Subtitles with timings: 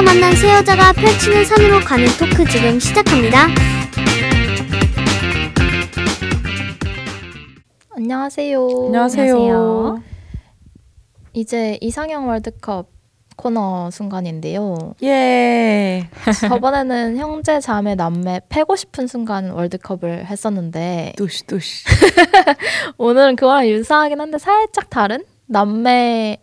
[0.00, 3.46] 학교에서 만난 새 여자가 펼치는 산으로 가는 토크 지금 시작합니다.
[7.90, 8.66] 안녕하세요.
[8.86, 10.02] 안녕하세요.
[11.34, 12.88] 이제 이상형 월드컵
[13.36, 14.94] 코너 순간인데요.
[15.02, 16.08] 예.
[16.48, 21.84] 저번에는 형제, 자매, 남매 패고 싶은 순간 월드컵을 했었는데 뚜시 뚜시.
[22.98, 26.38] 오늘은 그거랑 유사하긴 한데 살짝 다른 남매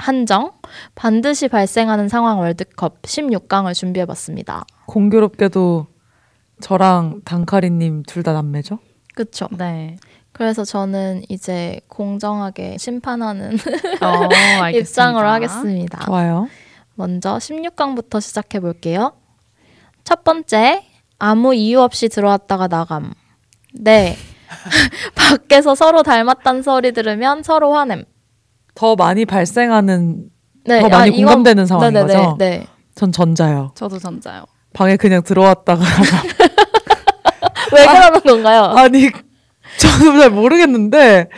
[0.00, 0.52] 한정
[0.94, 4.64] 반드시 발생하는 상황 월드컵 16강을 준비해봤습니다.
[4.86, 5.86] 공교롭게도
[6.60, 8.78] 저랑 단카리님 둘 다 남매죠?
[9.14, 9.48] 그쵸?
[9.52, 9.96] 네.
[10.32, 13.56] 그래서 저는 이제 공정하게 심판하는
[14.00, 14.68] 어.
[14.72, 15.98] 입장으로 하겠습니다.
[16.04, 16.48] 좋아요.
[16.94, 19.12] 먼저 16강부터 시작해 볼게요.
[20.04, 20.84] 첫 번째,
[21.18, 23.12] 아무 이유 없이 들어왔다가 나감.
[23.74, 24.16] 네.
[25.14, 28.04] 밖에서 서로 닮았다는 소리 들으면 서로 화냄.
[28.74, 30.24] 더 많이 발생하는
[30.66, 32.36] 네, 더 많이 이건- 공감되는 상황인 네네네, 거죠?
[32.38, 32.66] 네.
[32.94, 33.72] 전 전자요.
[33.74, 34.44] 저도 전자요.
[34.72, 35.82] 방에 그냥 들어왔다가
[37.72, 38.62] 왜 그러는 건가요?
[38.64, 39.10] 아니
[39.78, 41.28] 저는 잘 모르겠는데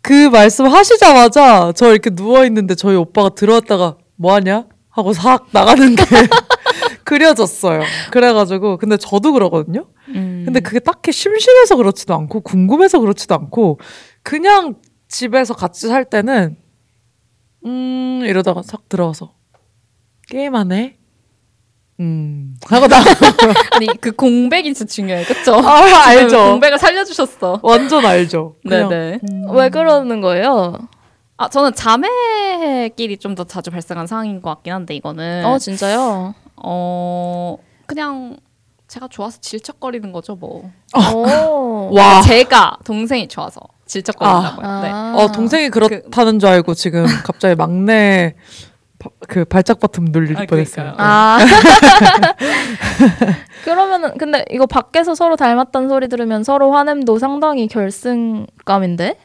[0.00, 5.94] 그 말씀 하시자마자 저 이렇게 누워 있는데 저희 오빠가 들어왔다가 뭐 하냐 하고 싹 나가는
[5.94, 6.04] 게
[7.04, 7.82] 그려졌어요.
[8.10, 9.86] 그래가지고 근데 저도 그러거든요.
[10.08, 10.42] 음.
[10.44, 13.78] 근데 그게 딱히 심심해서 그렇지도 않고 궁금해서 그렇지도 않고
[14.22, 14.74] 그냥
[15.08, 16.56] 집에서 같이 살 때는
[17.64, 19.34] 음 이러다가 싹 들어와서
[20.28, 20.96] 게임하네.
[22.00, 22.98] 음 하고 나
[23.72, 25.24] 아니 그 공백이 진짜 중요해요.
[25.26, 25.54] 그쵸?
[25.54, 26.50] 아, 알죠.
[26.50, 27.60] 공백을 살려주셨어.
[27.62, 28.56] 완전 알죠.
[28.64, 29.20] 네네.
[29.52, 30.76] 왜 그러는 거예요?
[31.38, 36.34] 아 저는 자매끼리 좀 더 자주 발생한 상황인 것 같긴 한데 이거는 어, 진짜요?
[36.56, 38.36] 어 그냥
[38.88, 40.70] 제가 좋아서 질척거리는 거죠 뭐.
[41.14, 41.90] 오.
[41.96, 42.20] 와.
[42.22, 44.80] 제가 동생이 좋아서 질척거린다고요.
[44.82, 44.88] 네.
[44.90, 45.14] 아.
[45.16, 48.34] 어 동생이 그렇다는 줄 알고 지금 갑자기 막내
[48.98, 50.94] 바- 그 발작 버튼 눌릴 아, 뻔했어요.
[50.96, 51.38] 아.
[53.64, 59.18] 그러면은 근데 이거 밖에서 서로 닮았다는 소리 들으면 서로 화냄도 상당히 결승감인데?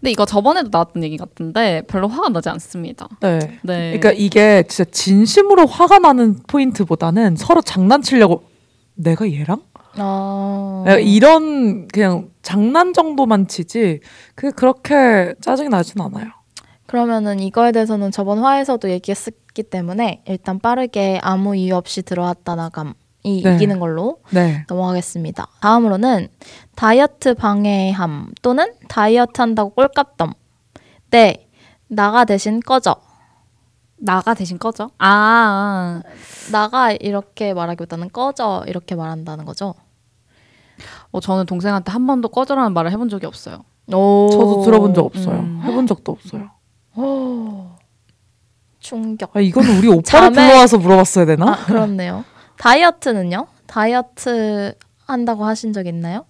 [0.00, 3.08] 근데 이거 저번에도 나왔던 얘기 같은데 별로 화가 나지 않습니다.
[3.20, 3.38] 네.
[3.62, 3.98] 네.
[3.98, 8.44] 그러니까 이게 진짜 진심으로 화가 나는 포인트보다는 서로 장난치려고
[8.94, 9.60] 내가 얘랑
[9.96, 10.84] 아.
[10.86, 14.00] 약간 이런 그냥 장난 정도만 치지
[14.34, 16.28] 그게 그렇게 짜증이 나진 않아요.
[16.86, 22.94] 그러면은 이거에 대해서는 저번 화에서도 얘기했기 때문에 일단 빠르게 아무 이유 없이 들어왔다 나감이
[23.44, 23.54] 네.
[23.54, 24.64] 이기는 걸로 네.
[24.66, 25.46] 넘어가겠습니다.
[25.60, 26.28] 다음으로는
[26.74, 30.32] 다이어트 방해함 또는 다이어트 한다고 꼴값덤.
[31.10, 31.48] 네,
[31.86, 32.96] 나가 대신 꺼져.
[33.98, 34.90] 나가 대신 꺼져?
[34.96, 36.00] 아,
[36.50, 39.74] 나가 이렇게 말하기보다는 꺼져 이렇게 말한다는 거죠.
[41.10, 43.64] 어, 저는 동생한테 한 번도 꺼져라는 말을 해본 적이 없어요.
[43.92, 44.28] 오.
[44.30, 45.38] 저도 들어본 적 없어요.
[45.40, 45.60] 음.
[45.64, 46.50] 해본 적도 없어요.
[48.80, 49.34] 충격.
[49.36, 51.52] 아 이거는 우리 오빠를 자매- 불러와서 물어봤어야 되나?
[51.52, 52.24] 아, 그렇네요.
[52.58, 53.46] 다이어트는요?
[53.66, 54.74] 다이어트
[55.06, 56.24] 한다고 하신 적 있나요?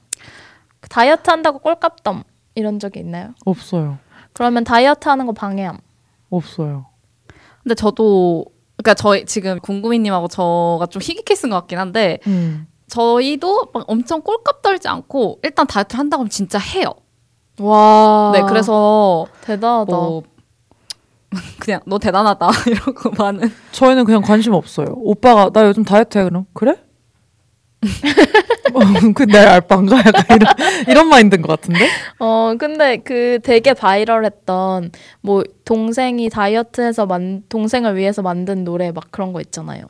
[0.88, 2.22] 다이어트 한다고 꼴값덤
[2.54, 3.34] 이런 적이 있나요?
[3.44, 3.98] 없어요.
[4.32, 5.78] 그러면 다이어트 하는 거 방해함.
[6.30, 6.86] 없어요.
[7.62, 8.44] 근데 저도
[8.76, 12.66] 그러니까 저희 지금 궁금이님하고 저가 좀 희귀 케이스인 것 같긴 한데 음.
[12.88, 16.93] 저희도 막 엄청 꼴값 떨지 않고 일단 다이어트 를 한다고 하면 진짜 해요.
[17.60, 18.32] 와.
[18.34, 19.93] 네, 그래서 대단하다.
[19.93, 20.22] 뭐
[21.60, 24.87] 그냥 너 대단하다 이러고 많은 저희는 그냥 관심 없어요.
[24.97, 26.76] 오빠가 나 요즘 다이어트 해 그럼 그래?
[28.75, 28.81] 어,
[29.15, 30.55] 그내 알바인가 약간 이런
[30.88, 31.87] 이런 마인드인 것 같은데?
[32.19, 39.32] 어, 근데 그 되게 바이럴했던 뭐 동생이 다이어트해서 만 동생을 위해서 만든 노래 막 그런
[39.32, 39.84] 거 있잖아요.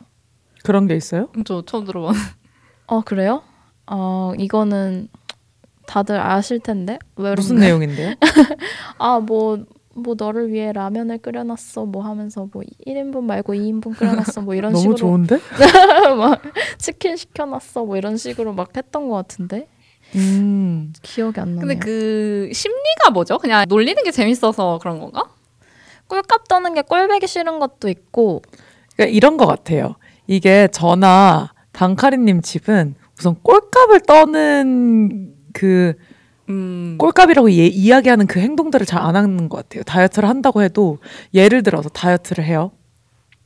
[0.65, 1.29] 그런 게 있어요?
[1.47, 2.15] 저 처음 들어본
[2.89, 3.43] 어, 그래요?
[3.87, 5.09] 어, 이거는
[5.87, 6.99] 다들 아실 텐데.
[7.17, 7.79] 왜 무슨 그런가요?
[7.79, 8.15] 내용인데요?
[8.99, 11.85] 아, 뭐, 뭐 너를 위해 라면을 끓여놨어.
[11.87, 14.41] 뭐 하면서 뭐 1인분 말고 2인분 끓여놨어.
[14.43, 15.39] 뭐 이런 너무 식으로 좋은데?
[16.19, 16.43] 막
[16.79, 17.85] 치킨 시켜놨어.
[17.85, 19.69] 뭐 이런 식으로 막 했던 것 같은데
[20.15, 20.93] 음.
[21.03, 21.61] 기억이 안 나네요.
[21.61, 23.39] 근데 그 심리가 뭐죠?
[23.39, 25.25] 그냥 놀리는 게 재밌어서 그런 건가?
[26.07, 28.43] 꿀값 떠는 게 꼴배기 싫은 것도 있고
[28.97, 29.97] 그러니까 이런 것 같아요.
[30.27, 35.95] 이게 저나 단카리님 집은 우선 꼴값을 떠는 그
[36.49, 36.97] 음.
[36.99, 39.85] 꼴값이라고 예- 이야기하는 그 행동들을 잘 안 하는 것 같아요.
[39.85, 40.99] 다이어트를 한다고 해도
[41.35, 42.73] 예를 들어서 다이어트를 해요.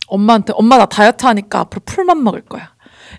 [0.07, 2.71] 엄마한테 엄마 나 다이어트 하니까 앞으로 풀만 먹을 거야.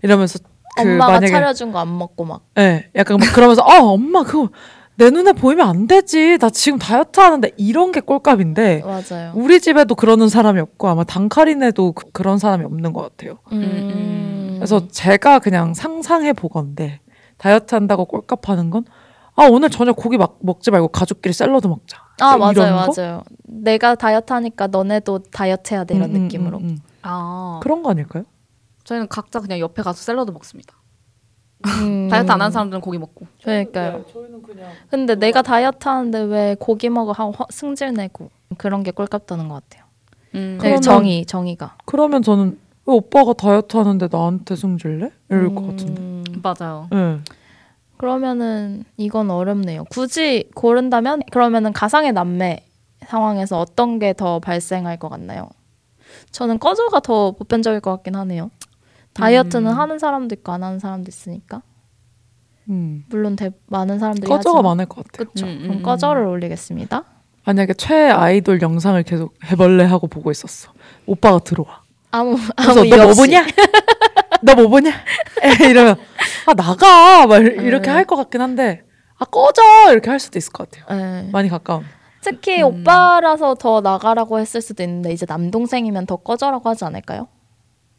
[0.02, 0.40] 이러면서
[0.76, 4.50] 그 엄마가 만약에 차려준 거 안 먹고 막 예, 약간 막 그러면서 어 엄마 그거
[4.96, 6.40] 내 눈에 보이면 안 되지.
[6.40, 9.34] 나 지금 다이어트 하는데 이런 게 꼴값인데 맞아요.
[9.36, 13.38] 우리 집에도 그러는 사람이 없고 아마 단카린에도 그, 그런 사람이 없는 것 같아요.
[13.52, 14.40] 음.
[14.64, 17.02] 그래서 제가 그냥 상상해 보건데
[17.38, 18.86] 다이어트 한다고 꼴값 하는 건
[19.36, 21.98] 아 오늘 저녁 고기 막 먹지 말고 가족끼리 샐러드 먹자.
[22.22, 22.94] 아 맞아요 거?
[22.96, 23.24] 맞아요.
[23.46, 26.58] 내가 다이어트 하니까 너네도 다이어트 해야 돼 이런 음, 음, 느낌으로.
[26.60, 26.78] 음, 음.
[27.02, 28.26] 아 그런 거 아닐까요?
[28.84, 30.76] 저희는 각자 그냥 옆에 가서 샐러드 먹습니다.
[31.82, 32.10] 음.
[32.10, 33.26] 다이어트 안 하는 사람들은 고기 먹고.
[33.44, 34.06] 그러니까요.
[34.14, 38.30] 저희는 그냥 근데 내가 다이어트 하는데 왜 고기 먹어 하고 화- 승질 내고
[38.60, 39.86] 그런 게 꼴깝다는 것 같아요.
[40.36, 40.60] 음.
[40.62, 41.78] 네, 그러면- 정의 정의가.
[41.86, 45.10] 그러면 저는 왜 오빠가 다이어트 하는데 나한테 승질래?
[45.30, 46.02] 이럴 것 같은데.
[46.02, 46.88] 음, 맞아요.
[46.92, 47.20] 네.
[47.98, 49.86] 그러면은 이건 어렵네요.
[49.86, 52.66] 굳이 고른다면 그러면은 가상의 남매
[53.06, 55.50] 상황에서 어떤 게 더 발생할 것 같나요?
[56.32, 58.52] 저는 꺼져가 더 보편적일 것 같긴 하네요.
[59.14, 59.78] 다이어트는 음.
[59.80, 61.62] 하는 사람도 있고 안 하는 사람도 있으니까
[62.70, 63.06] 음.
[63.10, 65.12] 물론 대, 많은 사람들이 꺼져가 하지만 많을 것 같아요.
[65.30, 65.46] 그렇죠.
[65.46, 65.84] 음, 음, 그럼 음.
[65.84, 67.04] 꺼져를 올리겠습니다.
[67.46, 70.72] 만약에 최 아이돌 영상을 계속 해벌레 하고 보고 있었어.
[71.06, 71.83] 오빠가 들어와.
[72.14, 73.22] 아무 아무 이유 너뭐 없이.
[73.22, 73.46] 보냐?
[74.44, 74.92] 너 뭐 보냐?
[75.42, 75.96] 에, 이러면
[76.46, 77.96] 아 나가 막 이렇게 음.
[77.96, 78.84] 할것 같긴 한데
[79.18, 79.62] 아 꺼져
[79.92, 80.98] 이렇게 할 수도 있을 것 같아요.
[81.00, 81.30] 네.
[81.32, 81.84] 많이 가까운.
[82.22, 82.82] 특히 음.
[82.82, 87.28] 오빠라서 더 나가라고 했을 수도 있는데 이제 남동생이면 더 꺼져라고 하지 않을까요?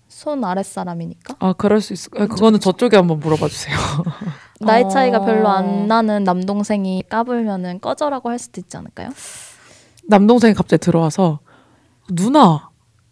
[0.09, 2.11] 손 아랫 사람이니까 아 그럴 수 있을.
[2.17, 3.77] 아, 그거는 저쪽에 한번 물어봐 주세요.
[4.61, 5.25] 나이 차이가 어.
[5.25, 9.09] 별로 안 나는 남동생이 까불면은 꺼져라고 할 수도 있지 않을까요?
[10.07, 11.41] 남동생이 갑자기 들어와서
[12.11, 12.69] 누나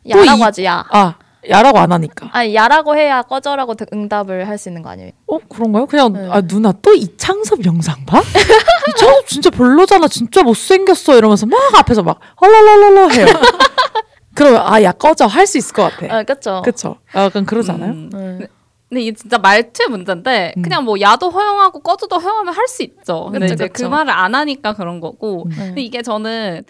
[0.09, 0.85] 야라고 이- 하지 야.
[0.91, 1.15] 아
[1.49, 2.29] 야라고 안 하니까.
[2.33, 5.11] 아니 야라고 해야 꺼져라고 대- 응답을 할 수 있는 거 아니에요?
[5.27, 5.87] 어 그런가요?
[5.87, 6.29] 그냥 네.
[6.31, 8.21] 아 누나 또 이창섭 영상 봐?
[8.95, 13.27] 이창섭 진짜 별로잖아 진짜 못생겼어 이러면서 막 앞에서 막 헐랄랄랄라 해요
[14.35, 16.63] 그러면 아 야 꺼져 할 수 있을 것 같아 아 그렇죠.
[16.65, 18.11] 그쵸 아, 약간 그러잖아요 음.
[18.13, 18.47] 네.
[18.89, 20.63] 근데 이게 진짜 말투의 문제인데 음.
[20.63, 23.31] 그냥 뭐 야도 허용하고 꺼져도 허용하면 할 수 있죠.
[23.33, 23.85] 근데 그쵸, 이제 그쵸.
[23.85, 25.45] 그 말을 안 하니까 그런 거고.
[25.45, 25.49] 음.
[25.49, 25.57] 네.
[25.69, 26.63] 근데 이게 저는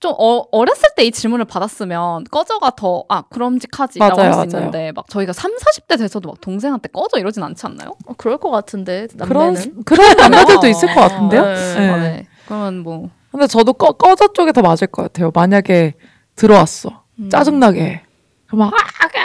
[0.00, 4.56] 좀 어, 어렸을 때 이 질문을 받았으면 꺼져가 더 아 그럼직하지라고 할 수.
[4.56, 7.94] 있는데 막 저희가 3, 40대 돼서도 막 동생한테 꺼져 이러진 않지 않나요?
[8.06, 9.84] 어, 그럴 것 같은데 그런 남매는.
[9.84, 11.54] 그런 남자들도 있을 것 같은데요 네.
[11.74, 11.88] 네.
[11.90, 12.26] 아, 네.
[12.46, 15.94] 그러면 뭐 근데 저도 꺼, 꺼져 쪽에 더 맞을 것 같아요 만약에
[16.36, 17.30] 들어왔어 음.
[17.30, 18.02] 짜증나게
[18.46, 18.76] 그럼 막 아,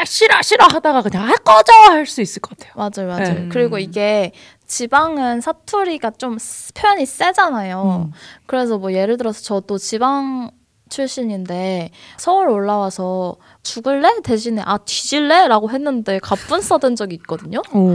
[0.02, 3.40] 아, 싫어 싫어 하다가 그냥 아 꺼져 할 수 있을 것 같아요 맞아요, 맞아요.
[3.44, 3.50] 네.
[3.50, 4.32] 그리고 이게
[4.68, 8.06] 지방은 사투리가 좀 스- 표현이 세잖아요.
[8.08, 8.12] 음.
[8.48, 10.50] 그래서 뭐 예를 들어서 저도 지방
[10.96, 17.62] 출신인데 서울 올라와서 죽을래 대신에 아 뒤질래라고 했는데 가쁜 써댄 적이 있거든요.
[17.74, 17.94] 오.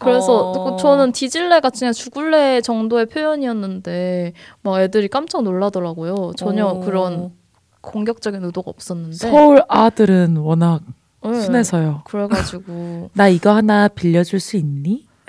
[0.00, 0.76] 그래서 어.
[0.76, 6.32] 저는 뒤질래가 그냥 죽을래 정도의 표현이었는데 막 애들이 깜짝 놀라더라고요.
[6.36, 6.80] 전혀 어.
[6.80, 7.32] 그런
[7.82, 9.16] 공격적인 의도가 없었는데.
[9.16, 10.80] 서울 아들은 워낙
[11.24, 11.34] 네.
[11.40, 15.06] 순해서요 그래가지고 나 이거 하나 빌려줄 수 있니?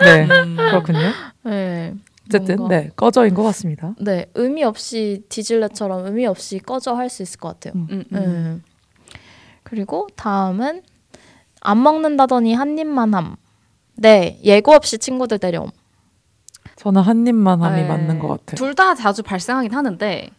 [0.00, 0.26] 네,
[0.56, 1.12] 그렇군요.
[1.44, 1.94] 네.
[2.28, 3.94] 어쨌든 뭔가- 네 꺼져인 것 같습니다.
[4.00, 7.74] 네, 의미 없이 뒤질래처럼 의미 없이 꺼져 할 수 있을 것 같아요.
[7.76, 7.86] 음.
[7.90, 8.18] 음, 네.
[8.20, 8.62] 음.
[9.62, 10.82] 그리고 다음은
[11.60, 13.36] 안 먹는다더니 한 입만 함.
[13.94, 15.70] 네, 예고 없이 친구들 데려옴.
[16.76, 17.88] 저는 한 입만 함이 네.
[17.88, 18.56] 맞는 것 같아요.
[18.56, 20.30] 둘 다 자주 발생하긴 하는데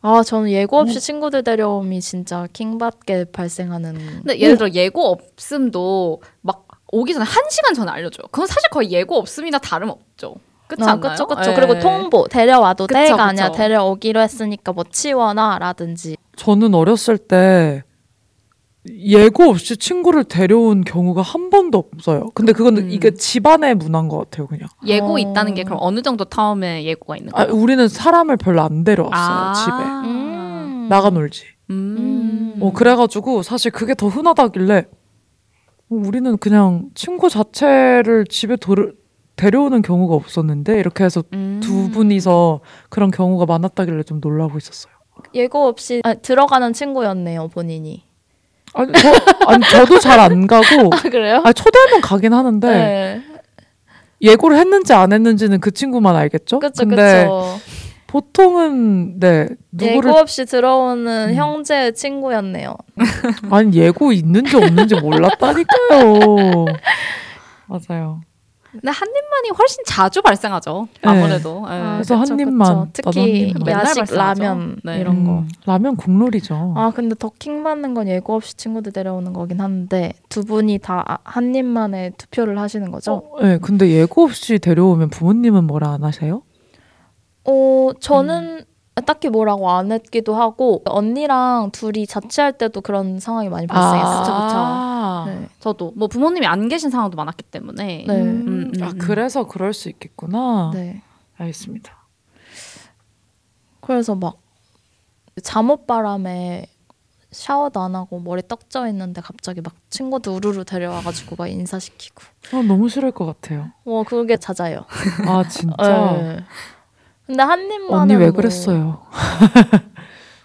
[0.00, 1.00] 아, 저는 예고 없이 음.
[1.00, 3.94] 친구들 데려옴이 진짜 킹받게 발생하는.
[3.94, 8.26] 근데 예를 들어 예고 없음도 막 오기 전에 한 시간 전에 알려줘요.
[8.30, 10.36] 그건 사실 거의 예고 없음이나 다름없죠.
[10.72, 11.10] 그렇지 아, 않나요?
[11.10, 11.50] 그쵸, 그쵸.
[11.50, 11.54] 예.
[11.54, 13.22] 그리고 통보, 데려와도 그쵸, 돼가 그쵸.
[13.22, 16.16] 아니라 데려오기로 했으니까 뭐 치워놔 라든지.
[16.36, 17.82] 저는 어렸을 때
[18.88, 22.30] 예고 없이 친구를 데려온 경우가 한 번도 없어요.
[22.34, 22.90] 근데 그거는 음.
[22.90, 24.68] 이게 집안의 문화인 것 같아요, 그냥.
[24.86, 25.18] 예고 어.
[25.18, 27.60] 있다는 게 그럼 어느 정도 타움에 예고가 있는 아, 거예요?
[27.60, 30.08] 우리는 사람을 별로 안 데려왔어요, 집에.
[30.08, 30.86] 음.
[30.88, 31.44] 나가 놀지.
[31.70, 32.56] 음.
[32.60, 38.92] 어, 그래가지고 사실 그게 더 흔하다길래 어, 우리는 그냥 친구 자체를 집에 도르,
[39.42, 41.58] 데려오는 경우가 없었는데 이렇게 해서 음.
[41.60, 44.92] 두 분이서 그런 경우가 많았다길래 좀 놀라고 있었어요.
[45.34, 48.04] 예고 없이 아, 들어가는 친구였네요, 본인이.
[48.74, 49.08] 아니, 저,
[49.48, 51.42] 아니 저도 잘 안 가고 아, 그래요?
[51.44, 53.22] 아니, 초대하면 가긴 하는데 네.
[54.22, 56.60] 예고를 했는지 안 했는지는 그 친구만 알겠죠?
[56.60, 57.58] 그쵸, 근데 그쵸.
[58.06, 61.34] 보통은 네 누구를 예고 없이 들어오는 음.
[61.34, 62.76] 형제의 친구였네요.
[63.50, 66.66] 아니 예고 있는지 없는지 몰랐다니까요.
[67.66, 68.20] 맞아요.
[68.72, 70.88] 근데 한 입만이 훨씬 자주 발생하죠.
[71.02, 71.08] 네.
[71.10, 71.64] 아무래도.
[71.68, 71.72] 예.
[71.72, 72.72] 아, 그래서 한 그쵸, 입만, 그쵸.
[72.72, 73.68] 나도 한 특히 입만.
[73.68, 74.14] 야식.
[74.14, 74.98] 라면 네.
[75.00, 75.30] 이런 거.
[75.40, 76.74] 음, 라면 국룰이죠.
[76.76, 81.04] 아 근데 더 킹 받는 건 예고 없이 친구들 데려오는 거긴 한데 두 분이 다
[81.24, 83.22] 한 입만에 투표를 하시는 거죠?
[83.32, 86.42] 어, 네, 근데 예고 없이 데려오면 부모님은 뭐라 안 하세요?
[87.44, 88.64] 어 저는
[89.04, 94.20] 딱히 뭐라고 안 했기도 하고 언니랑 둘이 자취할 때도 그런 상황이 많이 발생했어요.
[94.20, 94.56] 그쵸, 그쵸.
[94.56, 95.48] 아, 네.
[95.60, 98.04] 저도 뭐 부모님이 안 계신 상황도 많았기 때문에.
[98.06, 98.20] 네.
[98.20, 98.98] 음, 음, 음, 아 음.
[98.98, 100.70] 그래서 그럴 수 있겠구나.
[100.74, 101.02] 네.
[101.38, 101.92] 알겠습니다.
[103.80, 104.38] 그래서 막
[105.42, 106.66] 잠옷 바람에
[107.32, 112.22] 샤워도 안 하고 머리 떡져 있는데 갑자기 막 친구들 우르르 데려와가지고 막 인사시키고.
[112.52, 113.70] 아, 너무 싫을 것 같아요.
[113.84, 114.84] 와 그게 잦아요.
[115.26, 116.12] 아 진짜.
[116.12, 116.44] 네.
[117.26, 119.02] 근데 한 입만 언니 왜 그랬어요?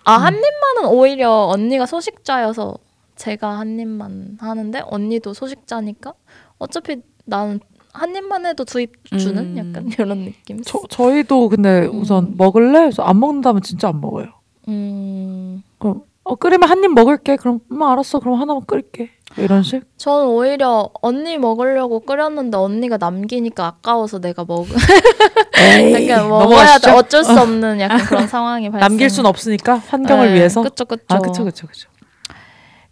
[0.06, 2.78] 아, 한 입만은 오히려 언니가 소식자여서
[3.16, 6.14] 제가 한 입만 하는데 언니도 소식자니까
[6.60, 7.60] 어차피 나는
[7.94, 9.58] 한 입만 해도 두 입 주는 음.
[9.58, 10.62] 약간 이런 느낌.
[10.64, 12.80] 저, 저희도 근데 우선 먹을래?
[12.82, 14.28] 그래서 안 먹는다면 진짜 안 먹어요.
[14.68, 17.38] 음, 그럼 어, 끓이면 한 입 먹을게.
[17.38, 18.20] 그럼 음, 알았어.
[18.20, 19.10] 그럼 하나만 끓일게.
[19.38, 19.84] 이런 식.
[19.98, 24.68] 저는 오히려 언니 먹으려고 끓였는데 언니가 남기니까 아까워서 내가 먹.
[25.58, 26.92] 약간 먹어야 돼.
[26.92, 28.88] 어쩔 수 없는 약간 그런 상황이 발생.
[28.88, 30.62] 남길 순 없으니까 환경을 네, 위해서.
[30.64, 31.04] 그쵸 그쵸.
[31.10, 31.90] 아, 그쵸, 그쵸, 그쵸.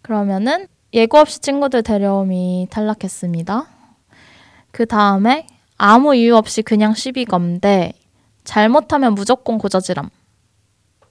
[0.01, 3.65] 그러면은 예고 없이 친구들 데려옴이 탈락했습니다.
[4.71, 7.93] 그 다음에 아무 이유 없이 그냥 시비검 대
[8.43, 10.09] 잘못하면 무조건 고저지람.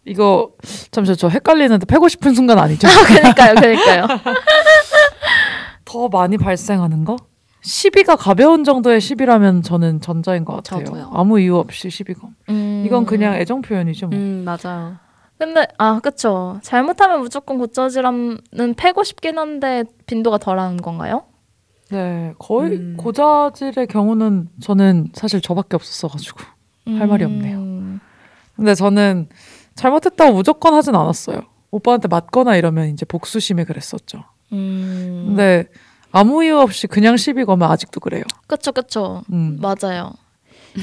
[0.04, 0.50] 이거
[0.90, 2.87] 잠시만 저 헷갈리는데 패고 싶은 순간 아니죠?
[3.06, 4.06] 그러니까요, 그러니까요.
[5.84, 7.16] 더 많이 발생하는 거?
[7.62, 10.84] 시비가 가벼운 정도의 시비라면 저는 전자인 것 같아요.
[10.84, 11.11] 저도요.
[11.14, 12.34] 아무 이유 없이 시비검.
[12.50, 14.08] 음, 이건 그냥 애정 표현이죠.
[14.08, 14.18] 뭐.
[14.18, 14.96] 음 맞아요.
[15.38, 16.58] 근데 아 그쵸.
[16.62, 21.25] 잘못하면 무조건 고저지람은 패고 싶긴 한데 빈도가 덜한 건가요?
[21.90, 22.96] 네, 거의 음.
[22.99, 26.40] 고자질의 경우는 저는 사실 저밖에 없었어가지고.
[26.87, 27.56] 할 말이 없네요.
[27.56, 28.00] 음,
[28.56, 29.28] 근데 저는
[29.75, 31.43] 잘못했다고 무조건 하진 않았어요.
[31.71, 34.25] 오빠한테 맞거나 이러면 이제 복수심에 그랬었죠.
[34.52, 35.66] 음, 근데
[36.12, 38.23] 아무 이유 없이 그냥 시비 거면 아직도 그래요.
[38.47, 39.23] 그쵸 그쵸.
[39.33, 39.59] 음.
[39.61, 40.12] 맞아요.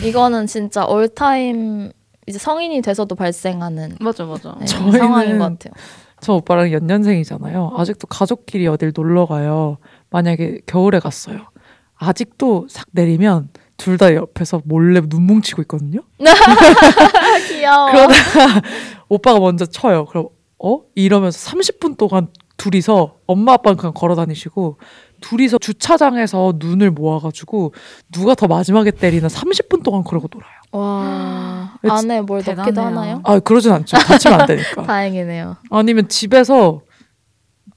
[0.03, 1.91] 이거는 진짜 올타임
[2.27, 4.55] 이제 성인이 돼서도 발생하는 맞아 맞아.
[4.59, 5.73] 네, 저희는- 상황인 것 같아요.
[6.19, 7.73] 저 오빠랑 연년생이잖아요.
[7.77, 9.77] 아직도 가족끼리 어딜 놀러 가요.
[10.11, 11.39] 만약에 겨울에 갔어요.
[11.95, 13.49] 아직도 싹 내리면
[13.83, 16.01] 둘 다 옆에서 몰래 눈 뭉치고 있거든요.
[16.19, 16.23] 아,
[17.47, 17.91] 귀여워.
[17.91, 18.61] 그러다가
[19.09, 20.05] 오빠가 먼저 쳐요.
[20.05, 20.27] 그럼
[20.63, 20.81] 어?
[20.95, 24.77] 이러면서 30분 동안 둘이서 엄마 아빠는 그냥 걸어 다니시고
[25.21, 27.73] 둘이서 주차장에서 눈을 모아가지고
[28.11, 30.51] 누가 더 마지막에 때리나 30분 동안 그러고 놀아요.
[30.71, 32.85] 와왜 안에 뭘 대단해요.
[32.85, 33.21] 하나요?
[33.23, 33.97] 아 그러진 않죠.
[33.97, 34.83] 다치면 안 되니까.
[34.85, 35.57] 다행이네요.
[35.71, 36.81] 아니면 집에서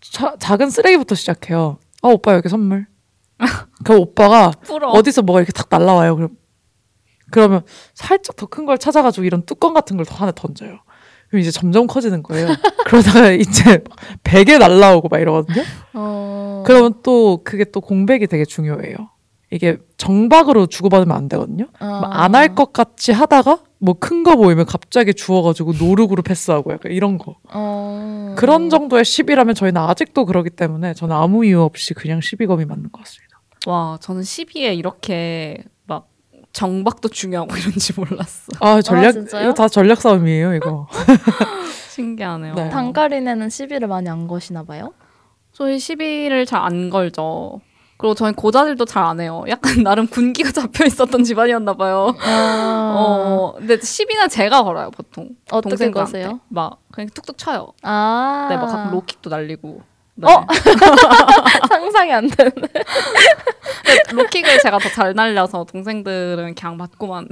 [0.03, 1.79] 차- 작은 쓰레기부터 시작해요.
[2.03, 2.87] 아 오빠 여기 선물.
[3.85, 4.89] 그럼 오빠가 풀어.
[4.91, 6.17] 어디서 뭐가 이렇게 탁 날라와요.
[6.17, 6.31] 그럼
[7.31, 7.63] 그러면
[7.95, 10.79] 살짝 더 큰 걸 찾아가지고 이런 뚜껑 같은 걸 더 하나 던져요.
[11.29, 12.49] 그럼 이제 점점 커지는 거예요.
[12.87, 13.83] 그러다가 이제
[14.23, 15.63] 베개 날라오고 막 이러거든요.
[15.95, 16.63] 어...
[16.67, 18.97] 그러면 또 그게 또 공백이 되게 중요해요.
[19.51, 21.67] 이게 정박으로 주고받으면 안 되거든요.
[21.81, 21.87] 어...
[22.05, 27.37] 안할 것 같이 하다가 뭐 큰 거 보이면 갑자기 주워가지고 노룩으로 패스하고 약간 이런 거.
[27.53, 28.35] 어...
[28.39, 33.03] 그런 정도의 시비라면 저희는 아직도 그러기 때문에 저는 아무 이유 없이 그냥 시비검이 맞는 것
[33.03, 33.34] 같습니다.
[33.67, 36.09] 와 저는 12에 이렇게 막
[36.53, 38.53] 정박도 중요하고 이런지 몰랐어.
[38.61, 39.45] 아 전략 진짜요?
[39.45, 40.87] 이거 다 전략 싸움이에요 이거.
[41.91, 42.55] 신기하네요.
[42.55, 42.71] 네.
[42.71, 44.93] 단가리네는 시비를 많이 안 거시나 봐요.
[45.53, 47.61] 저희 시비를 잘 안 걸죠.
[47.97, 49.45] 그리고 저희 고자질도 잘 안 해요.
[49.49, 52.15] 약간 나름 군기가 잡혀 있었던 집안이었나 봐요.
[52.21, 52.95] 아...
[52.99, 55.31] 어, 근데 시비는 제가 걸어요 보통.
[55.51, 55.91] 어떻게.
[55.91, 56.41] 거세요?
[56.49, 57.69] 막 그냥 툭툭 쳐요.
[57.83, 58.49] 아...
[58.51, 59.83] 네, 막 가끔 로킥도 날리고.
[60.17, 60.31] 네.
[60.31, 60.47] 어?
[61.69, 62.51] 상상이 안 되네.
[64.13, 67.27] 로킥을 제가 더 잘 날려서 동생들은 그냥 맞고만.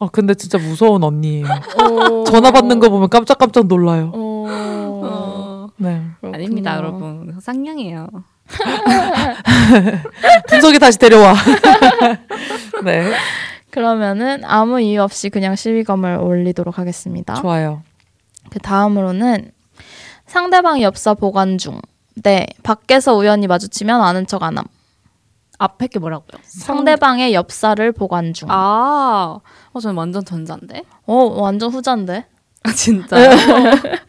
[0.00, 1.46] 아 근데 진짜 무서운 언니예요.
[1.84, 2.24] 오...
[2.24, 4.10] 전화 받는 거 보면 깜짝깜짝 놀라요.
[4.12, 4.46] 오...
[4.48, 6.02] 어, 네.
[6.22, 7.06] 아닙니다, 그렇구나.
[7.06, 7.40] 여러분.
[7.40, 8.08] 쌍냥이에요.
[10.48, 11.34] 분석이 다시 데려와.
[12.84, 13.12] 네.
[13.70, 17.34] 그러면은 아무 이유 없이 그냥 시비검을 올리도록 하겠습니다.
[17.34, 17.82] 좋아요.
[18.50, 19.52] 그 다음으로는
[20.26, 21.80] 상대방이 엽사 보관 중.
[22.22, 24.64] 네, 밖에서 우연히 마주치면 아는 척 안 함.
[25.58, 26.40] 앞에 게 뭐라고요?
[26.42, 28.48] 상대방의 엽사를 보관 중.
[28.50, 29.40] 아,
[29.72, 30.82] 어, 저는 완전 전자인데.
[31.06, 32.26] 어, 완전 후자인데.
[32.62, 33.16] 아, 진짜.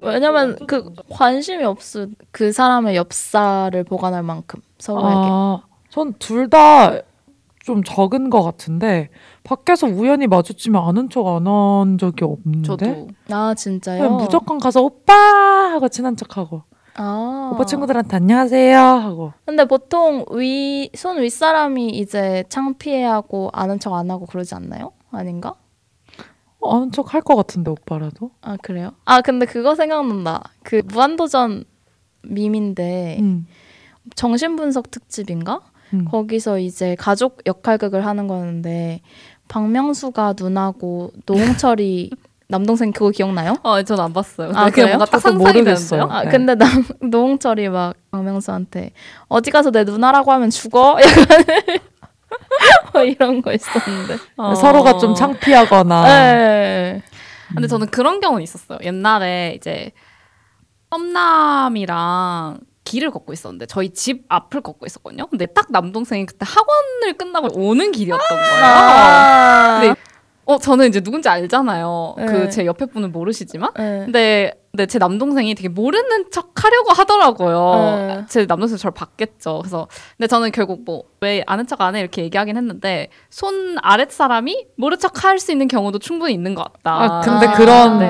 [0.00, 2.06] 왜냐면 그 관심이 없어.
[2.30, 5.08] 그 사람의 엽사를 보관할 만큼 서로에게.
[5.10, 6.92] 아, 전둘 다
[7.68, 9.10] 좀 적은 것 같은데
[9.44, 12.66] 밖에서 우연히 마주치면 아는 척 안 한 적이 없는데.
[12.66, 13.08] 저도.
[13.30, 14.08] 아, 진짜요?
[14.16, 16.62] 무조건 가서 오빠 하고 친한 척하고
[16.94, 17.50] 아.
[17.52, 24.24] 오빠 친구들한테 안녕하세요 하고 근데 보통 위, 손 윗사람이 이제 창피해하고 아는 척 안 하고
[24.24, 24.92] 그러지 않나요?
[25.10, 25.54] 아닌가?
[26.60, 28.30] 어, 아는 척 할 것 같은데 오빠라도.
[28.40, 28.92] 아, 그래요?
[29.04, 30.42] 아, 근데 그거 생각난다.
[30.62, 31.64] 그 무한도전
[32.22, 33.46] 밈인데 음.
[34.14, 35.60] 정신분석 특집인가?
[35.94, 36.04] 음.
[36.04, 39.00] 거기서 이제 가족 역할극을 하는 거였는데
[39.48, 42.10] 박명수가 누나고 노홍철이
[42.50, 43.56] 남동생 그거 기억나요?
[43.62, 44.52] 어, 전 안 봤어요.
[44.54, 44.88] 아, 그냥?
[44.90, 45.64] 뭔가 딱 저도 상상이.
[45.64, 46.08] 되는데요.
[46.10, 46.30] 아 네.
[46.30, 48.92] 근데 남 노홍철이 막 박명수한테
[49.28, 51.78] 어디 가서 내 누나라고 하면 죽어 약간
[52.92, 54.16] 뭐 이런 거 있었는데.
[54.36, 54.54] 어.
[54.54, 57.02] 서로가 좀 창피하거나 네.
[57.52, 58.78] 근데 저는 그런 경우는 있었어요.
[58.82, 59.92] 옛날에 이제
[60.90, 65.26] 썸남이랑 길을 걷고 있었는데 저희 집 앞을 걷고 있었거든요.
[65.26, 68.64] 근데 딱 남동생이 그때 학원을 끝나고 오는 길이었던 거예요.
[68.64, 69.80] 아.
[69.80, 70.00] 근데
[70.46, 72.14] 어 저는 이제 누군지 알잖아요.
[72.16, 72.24] 네.
[72.26, 73.70] 그제 옆에 분은 모르시지만.
[73.76, 74.02] 네.
[74.06, 78.06] 근데 근데 제 남동생이 되게 모르는 척 하려고 하더라고요.
[78.06, 78.24] 네.
[78.30, 79.58] 제 남동생 저를 봤겠죠.
[79.58, 84.12] 그래서 근데 저는 결국 뭐 왜 아는 척 안 해 이렇게 얘기하긴 했는데 손 아랫
[84.12, 86.92] 사람이 모른 척 할 수 있는 경우도 충분히 있는 것 같다.
[86.94, 88.06] 아, 근데 아, 그런 네.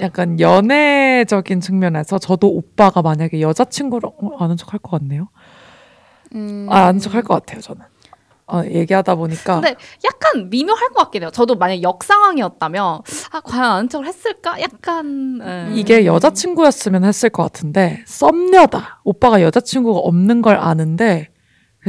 [0.00, 5.28] 약간 연애적인 측면에서 저도 오빠가 만약에 여자친구랑 어, 아는 척 할 것 같네요.
[6.34, 6.66] 음.
[6.70, 7.82] 아, 아는 척 할 것 같아요, 저는.
[8.52, 11.30] 어, 얘기하다 보니까 근데 약간 미묘할 것 같긴 해요.
[11.32, 14.60] 저도 만약 역 상황이었다면 아 과연 아는 척을 했을까?
[14.60, 15.68] 약간 예.
[15.76, 19.02] 이게 여자친구였으면 했을 것 같은데 썸녀다.
[19.04, 21.28] 오빠가 여자친구가 없는 걸 아는데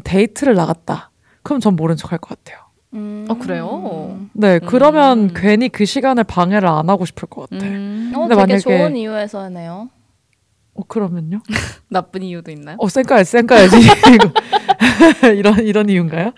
[0.04, 1.10] 데이트를 나갔다.
[1.42, 2.61] 그럼 전 모른 척 할 것 같아요.
[2.94, 3.26] 음.
[3.30, 4.20] 어 그래요.
[4.34, 5.34] 네, 그러면 음.
[5.36, 7.66] 괜히 그 시간을 방해를 안 하고 싶을 것 같아.
[7.66, 9.90] 음, 어, 근데 되게 만약에- 좋은 이유에서 하네요.
[10.74, 11.42] 어, 그러면요?
[11.90, 12.78] 나쁜 이유도 있나요?
[12.80, 13.76] 어, 쌩까야지, 쌩까야지.
[15.36, 16.32] 이런, 이런 이유인가요?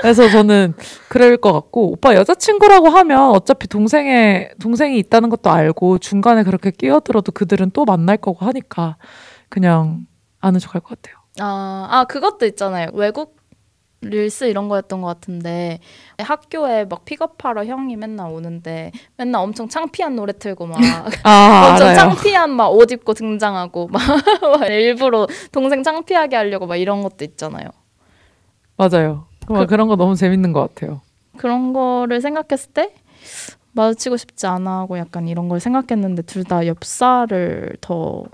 [0.00, 0.74] 그래서 저는
[1.08, 7.32] 그럴 것 같고, 오빠 여자친구라고 하면 어차피 동생의, 동생이 있다는 것도 알고, 중간에 그렇게 끼어들어도
[7.32, 8.96] 그들은 또 만날 거고 하니까,
[9.48, 10.06] 그냥
[10.40, 11.16] 아는 척할 것 같아요.
[11.40, 12.90] 아, 아 그것도 있잖아요.
[12.94, 13.33] 외국
[14.08, 15.78] 릴스 이런 거였던 것 같은데
[16.18, 20.78] 학교에 막 픽업하러 형이 맨날 오는데 맨날 엄청 창피한 노래 틀고 막
[21.24, 21.94] 아, 엄청 알아요.
[21.96, 24.00] 창피한 막 옷 입고 등장하고 막,
[24.42, 27.68] 막 일부러 동생 창피하게 하려고 막 이런 것도 있잖아요.
[28.76, 29.26] 맞아요.
[29.46, 31.00] 그, 그런 거 너무 재밌는 것 같아요.
[31.36, 32.94] 그런 거를 생각했을 때
[33.72, 38.24] 마주치고 싶지 않아 하고 약간 이런 걸 생각했는데 둘 다 엽사를 더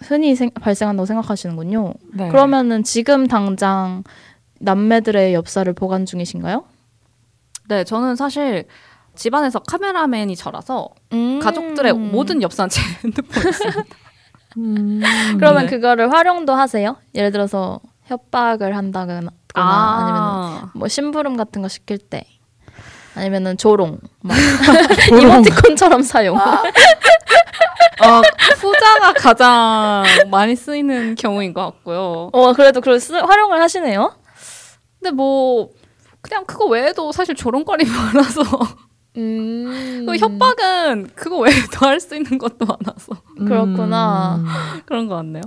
[0.00, 1.94] 흔히 생- 발생한다고 생각하시는군요.
[2.14, 2.28] 네.
[2.28, 4.02] 그러면은 지금 당장
[4.62, 6.64] 남매들의 엽사를 보관 중이신가요?
[7.68, 8.66] 네, 저는 사실
[9.14, 11.40] 집안에서 카메라맨이 저라서 음.
[11.40, 13.84] 가족들의 모든 엽사는 제 핸드폰에 있어요.
[14.58, 15.00] 음,
[15.38, 15.70] 그러면 네.
[15.70, 16.96] 그거를 활용도 하세요?
[17.14, 22.24] 예를 들어서 협박을 한다거나 아 니면 뭐 심부름 같은 거 시킬 때
[23.14, 24.34] 아니면은 조롱 막
[25.08, 25.22] 조롱.
[25.22, 26.36] 이모티콘처럼 사용.
[26.38, 28.22] 어,
[28.58, 32.30] 후자가 가장 많이 쓰이는 경우인 것 같고요.
[32.32, 34.14] 어 그래도 그걸 쓰, 활용을 하시네요.
[35.02, 35.70] 근데 뭐
[36.20, 38.42] 그냥 그거 외에도 사실 조롱거리 많아서
[39.16, 40.06] 음.
[40.08, 44.36] 그 협박은 그거 외에도 할 수 있는 것도 많아서 그렇구나.
[44.36, 44.46] 음.
[44.86, 45.42] 그런 것 같네요.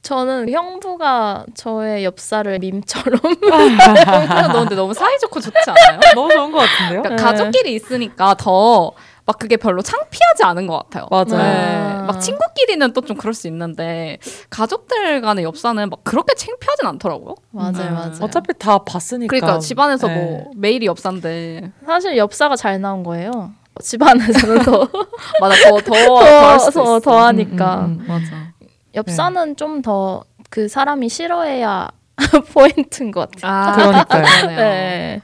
[0.00, 6.00] 저는 형부가 저의 엽사를 밈처럼 그냥 너 근데 너무 사이좋고 좋지 않아요?
[6.14, 7.02] 너무 좋은 것 같은데요?
[7.02, 7.22] 그러니까 네.
[7.22, 8.92] 가족끼리 있으니까 더
[9.26, 11.06] 막 그게 별로 창피하지 않은 것 같아요.
[11.10, 11.24] 맞아요.
[11.42, 11.76] 네.
[11.76, 12.04] 아.
[12.06, 14.18] 막 친구끼리는 또 좀 그럴 수 있는데
[14.50, 17.34] 가족들 간의 엽사는 막 그렇게 창피하진 않더라고요.
[17.50, 17.94] 맞아요, 음.
[17.94, 18.12] 맞아요.
[18.20, 19.28] 어차피 다 봤으니까.
[19.28, 20.14] 그러니까 집안에서 네.
[20.14, 23.50] 뭐 매일이 엽사인데 사실 엽사가 잘 나온 거예요.
[23.82, 24.88] 집안에서는 더
[25.40, 27.00] 맞아 더, 있어.
[27.00, 28.06] 더 하니까 음, 음, 음.
[28.08, 28.52] 맞아.
[28.94, 31.88] 엽사는 좀 더 그 사람이 싫어해야
[32.54, 33.52] 포인트인 것 같아요.
[33.52, 33.72] 아
[34.06, 34.56] 그러니까요.
[34.56, 35.20] 네.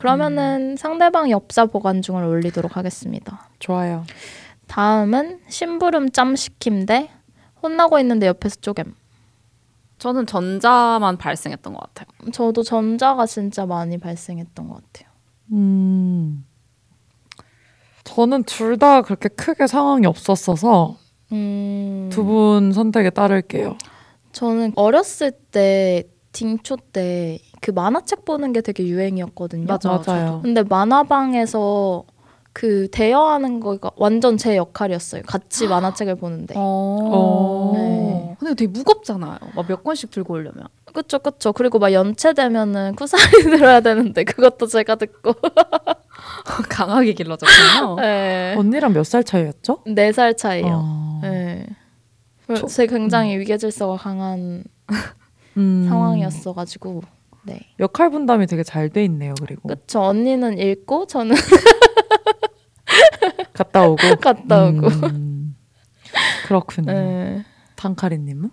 [0.00, 3.48] 그러면은 상대방 엽사 보관 중을 올리도록 하겠습니다.
[3.58, 4.04] 좋아요.
[4.66, 7.10] 다음은 심부름 짬 시킴 대
[7.62, 8.94] 혼나고 있는데 옆에서 쪼갬.
[9.98, 12.30] 저는 전자만 발생했던 것 같아요.
[12.32, 15.10] 저도 전자가 진짜 많이 발생했던 것 같아요.
[15.52, 16.46] 음.
[18.04, 20.96] 저는 둘 다 그렇게 크게 상황이 없었어서
[21.32, 23.76] 음, 두분 선택에 따를게요.
[24.32, 29.66] 저는 어렸을 때 딩초 때 그 만화책 보는 게 되게 유행이었거든요.
[29.66, 30.40] 맞아, 맞아요.
[30.42, 32.04] 근데 만화방에서
[32.52, 35.22] 그 대여하는 거가 완전 제 역할이었어요.
[35.26, 36.54] 같이 만화책을 보는데.
[36.56, 37.72] 어.
[37.74, 38.36] 네.
[38.40, 39.38] 근데 되게 무겁잖아요.
[39.54, 40.66] 막 몇 권씩 들고 오려면.
[40.92, 41.52] 그쵸, 그쵸.
[41.52, 45.34] 그리고 막 연체되면은 쿠사리 들어야 되는데 그것도 제가 듣고.
[46.68, 47.96] 강하게 길러졌군요.
[48.00, 48.54] 네.
[48.56, 49.84] 언니랑 몇 살 차이였죠?
[49.86, 50.66] 네 살 차이요.
[50.82, 51.20] 어.
[51.22, 51.66] 네.
[52.56, 54.64] 저- 제 굉장히 위계질서가 강한
[55.56, 55.86] 음.
[55.88, 57.02] 상황이었어가지고.
[57.42, 57.60] 네.
[57.78, 59.34] 역할 분담이 되게 잘 돼 있네요.
[59.40, 60.00] 그리고 그쵸.
[60.02, 61.34] 언니는 읽고 저는
[63.52, 64.86] 갔다 오고 갔다 오고.
[65.06, 65.56] 음.
[66.46, 66.92] 그렇군요.
[66.92, 67.44] 네.
[67.76, 68.50] 단카리님은?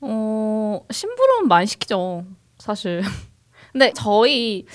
[0.00, 2.24] 어, 심부름 많이 시키죠.
[2.58, 3.02] 사실.
[3.72, 4.66] 근데 저희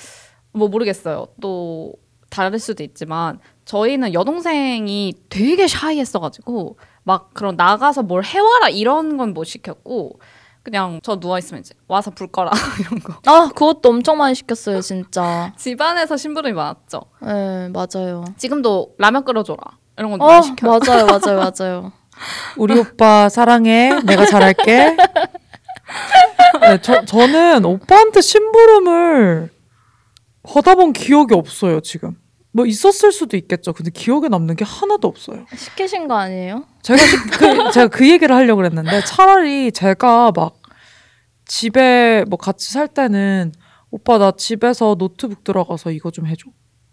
[0.52, 1.28] 뭐 모르겠어요.
[1.40, 1.94] 또
[2.30, 9.44] 다를 수도 있지만 저희는 여동생이 되게 샤이했어가지고 막 그런 나가서 뭘 해와라 이런 건 못
[9.44, 10.20] 시켰고
[10.64, 12.50] 그냥 저 누워 있으면 이제 와서 불 꺼라
[12.80, 13.14] 이런 거.
[13.26, 15.52] 아, 그것도 엄청 많이 시켰어요, 진짜.
[15.58, 17.02] 집안에서 심부름이 많았죠.
[17.20, 18.24] 네, 맞아요.
[18.38, 19.58] 지금도 라면 끓여줘라
[19.98, 20.80] 이런 건 어, 많이 시켜요.
[20.80, 21.92] 맞아요, 맞아요, 맞아요.
[22.56, 24.00] 우리 오빠 사랑해.
[24.04, 24.96] 내가 잘할게.
[26.62, 29.50] 네, 저, 저는 오빠한테 심부름을
[30.44, 32.16] 받아본 기억이 없어요, 지금.
[32.56, 33.72] 뭐 있었을 수도 있겠죠.
[33.72, 35.44] 근데 기억에 남는 게 하나도 없어요.
[35.56, 36.64] 시키신 거 아니에요?
[36.82, 40.54] 제가 시- 그, 제가 그 얘기를 하려고 그랬는데 차라리 제가 막
[41.46, 43.52] 집에 뭐 같이 살 때는
[43.90, 46.48] 오빠 나 집에서 노트북 들어가서 이거 좀 해줘.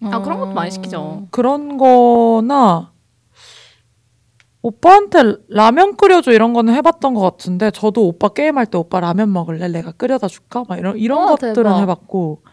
[0.06, 1.28] 아 그런 것도 많이 시키죠.
[1.30, 2.92] 그런 거나
[4.64, 9.68] 오빠한테 라면 끓여줘 이런 거는 해봤던 것 같은데 저도 오빠 게임할 때 오빠 라면 먹을래?
[9.68, 10.64] 내가 끓여다 줄까?
[10.68, 11.80] 막 이런 이런 어, 것들은 대박.
[11.82, 12.44] 해봤고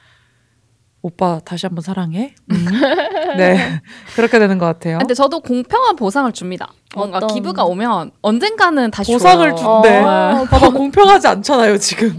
[1.01, 2.35] 오빠 다시 한번 사랑해.
[2.51, 2.67] 음.
[3.37, 3.81] 네
[4.17, 4.99] 그렇게 되는 것 같아요.
[4.99, 6.73] 근데 저도 공평한 보상을 줍니다.
[6.95, 9.83] 뭔가 어떤- 기부가 오면 언젠가는 다시 보상을 줘요.
[9.83, 9.99] 준대.
[9.99, 12.17] 어, 봐봐 공평하지 않잖아요 지금.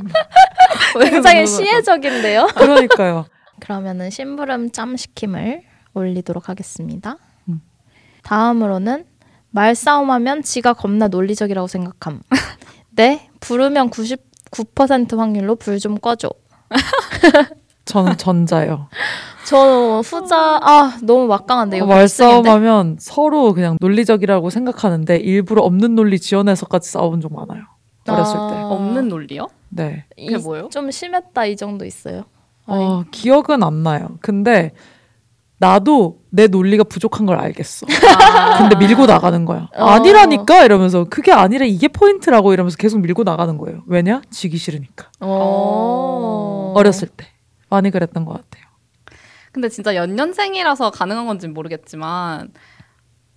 [1.02, 2.48] 굉장히 시혜적인데요.
[2.56, 3.26] 그러니까요.
[3.60, 5.64] 그러면은 심부름 짬 시킴을
[5.94, 7.18] 올리도록 하겠습니다.
[7.50, 7.62] 음.
[8.24, 9.06] 다음으로는
[9.52, 12.22] 말싸움하면 지가 겁나 논리적이라고 생각함.
[12.92, 16.30] 네, 부르면 99% 확률로 불 좀 꺼줘.
[17.90, 18.88] 저는 전자요.
[19.48, 21.90] 저 후자 아 너무 막강한데 이거 어?
[21.90, 27.64] 말싸움하면 서로 그냥 논리적이라고 생각하는데 일부러 없는 논리 지어내서까지 싸운 적 많아요.
[28.08, 28.56] 어렸을 때.
[28.58, 29.48] 아, 없는 논리요?
[29.70, 30.06] 네.
[30.16, 30.70] 그게 뭐예요?
[30.70, 32.26] 좀 심했다 이 정도 있어요.
[32.68, 34.18] 어, 기억은 안 나요.
[34.22, 34.72] 근데
[35.58, 37.88] 나도 내 논리가 부족한 걸 알겠어.
[38.60, 39.68] 근데 밀고 나가는 거야.
[39.76, 39.86] 어.
[39.86, 43.82] 아니라니까 이러면서 그게 아니라 이게 포인트라고 이러면서 계속 밀고 나가는 거예요.
[43.88, 44.22] 왜냐?
[44.30, 45.08] 지기 싫으니까.
[45.22, 46.74] 어.
[46.76, 47.26] 어렸을 때
[47.70, 48.66] 많이 그랬던 것 같아요.
[49.52, 52.52] 근데 진짜 연년생이라서 가능한 건지는 모르겠지만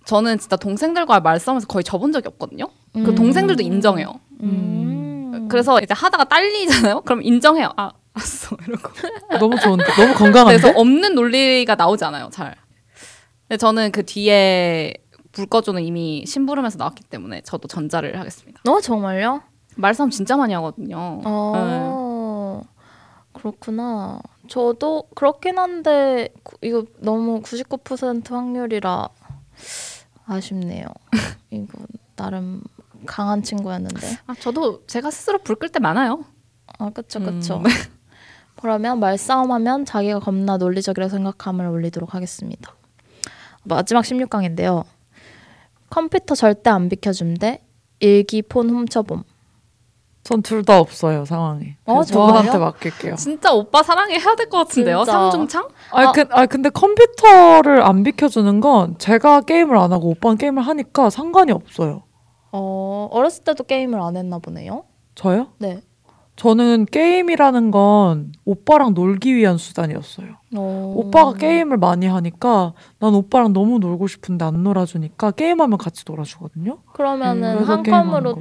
[0.05, 2.67] 저는 진짜 동생들과 말싸움에서 거의 져본 적이 없거든요.
[2.93, 3.15] 그 음.
[3.15, 4.19] 동생들도 인정해요.
[4.41, 5.47] 음.
[5.49, 7.01] 그래서 이제 하다가 딸리잖아요.
[7.01, 7.71] 그럼 인정해요.
[7.77, 8.55] 아, 알았어.
[8.67, 8.91] 이러고.
[9.39, 10.61] 너무 좋은데 너무 건강한데.
[10.61, 12.29] 그래서 없는 논리가 나오지 않아요.
[12.31, 12.55] 잘.
[13.47, 14.93] 근데 저는 그 뒤에
[15.31, 18.61] 불 꺼줘는 이미 심부름에서 나왔기 때문에 저도 전자를 하겠습니다.
[18.67, 19.41] 어 정말요?
[19.75, 21.21] 말싸움 진짜 많이 하거든요.
[21.25, 21.53] 어
[23.33, 24.19] 그렇구나.
[24.47, 29.09] 저도 그렇긴 한데 구- 이거 너무 99% 확률이라
[30.25, 30.85] 아쉽네요.
[31.51, 31.77] 이거
[32.15, 32.61] 나름
[33.05, 34.17] 강한 친구였는데.
[34.27, 36.23] 아, 저도 제가 스스로 불 끌 때 많아요.
[36.79, 37.57] 아 그쵸 그쵸.
[37.57, 37.63] 음.
[38.55, 42.73] 그러면 말싸움하면 자기가 겁나 논리적이라 생각함을 올리도록 하겠습니다.
[43.63, 44.85] 마지막 16강인데요.
[45.89, 47.61] 컴퓨터 절대 안 비켜줌대.
[47.99, 49.23] 일기 폰 훔쳐봄.
[50.23, 51.75] 전 둘 다 없어요 상황이.
[51.85, 52.31] 어, 정말요?
[52.43, 53.15] 저한테 맡길게요.
[53.15, 55.03] 진짜 오빠 사랑해 해야 될 것 같은데요.
[55.03, 55.67] 삼중창?
[55.91, 56.11] 아니, 아.
[56.13, 61.51] 그, 아니 근데 컴퓨터를 안 비켜주는 건 제가 게임을 안 하고 오빠는 게임을 하니까 상관이
[61.51, 62.03] 없어요.
[62.51, 64.85] 어 어렸을 때도 게임을 안 했나 보네요.
[65.15, 65.47] 저요?
[65.59, 65.81] 네.
[66.35, 70.29] 저는 게임이라는 건 오빠랑 놀기 위한 수단이었어요.
[70.57, 70.93] 어...
[70.95, 76.79] 오빠가 게임을 많이 하니까 난 오빠랑 너무 놀고 싶은데 안 놀아주니까 게임하면 같이 놀아주거든요.
[76.93, 78.35] 그러면은 그래서 한 컴으로.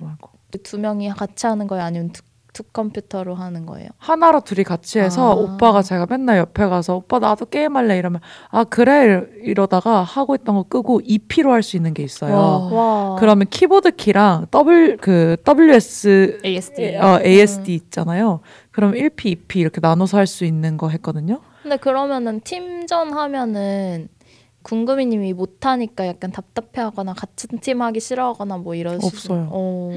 [0.58, 1.84] 두 명이 같이 하는 거예요?
[1.84, 3.88] 아니면 두, 두 컴퓨터로 하는 거예요?
[3.96, 5.34] 하나로 둘이 같이 해서 아.
[5.34, 10.54] 오빠가 제가 맨날 옆에 가서 오빠 나도 게임할래 이러면 아 그래 이러- 이러다가 하고 있던
[10.56, 12.68] 거 끄고 EP로 할 수 있는 게 있어요.
[12.70, 13.16] 와.
[13.18, 16.96] 그러면 키보드 키랑 W 그 WS ASD.
[16.96, 17.74] 어, ASD 음.
[17.76, 18.40] 있잖아요.
[18.70, 21.40] 그럼 1P, 2P 이렇게 나눠서 할 수 있는 거 했거든요.
[21.62, 24.08] 근데 그러면은 팀전 하면은
[24.62, 29.48] 궁금이님이 못하니까 약간 답답해하거나 같은 팀 하기 싫어하거나 뭐 이런 없어요.
[29.50, 29.90] 어...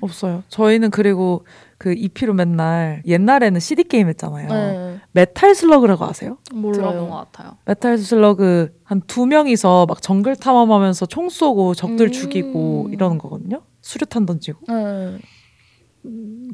[0.00, 0.42] 없어요.
[0.48, 1.44] 저희는 그리고
[1.78, 4.48] 그 2P로 맨날 옛날에는 CD 게임 했잖아요.
[4.48, 5.00] 네.
[5.12, 6.38] 메탈 슬러그라고 아세요?
[6.50, 7.08] 들어본 것 몰라요.
[7.10, 7.56] 같아요.
[7.64, 12.12] 메탈 슬러그 한 두 명이서 막 정글 탐험하면서 총 쏘고 적들 음.
[12.12, 13.62] 죽이고 이러는 거거든요.
[13.80, 14.60] 수류탄 던지고.
[14.68, 15.18] 네.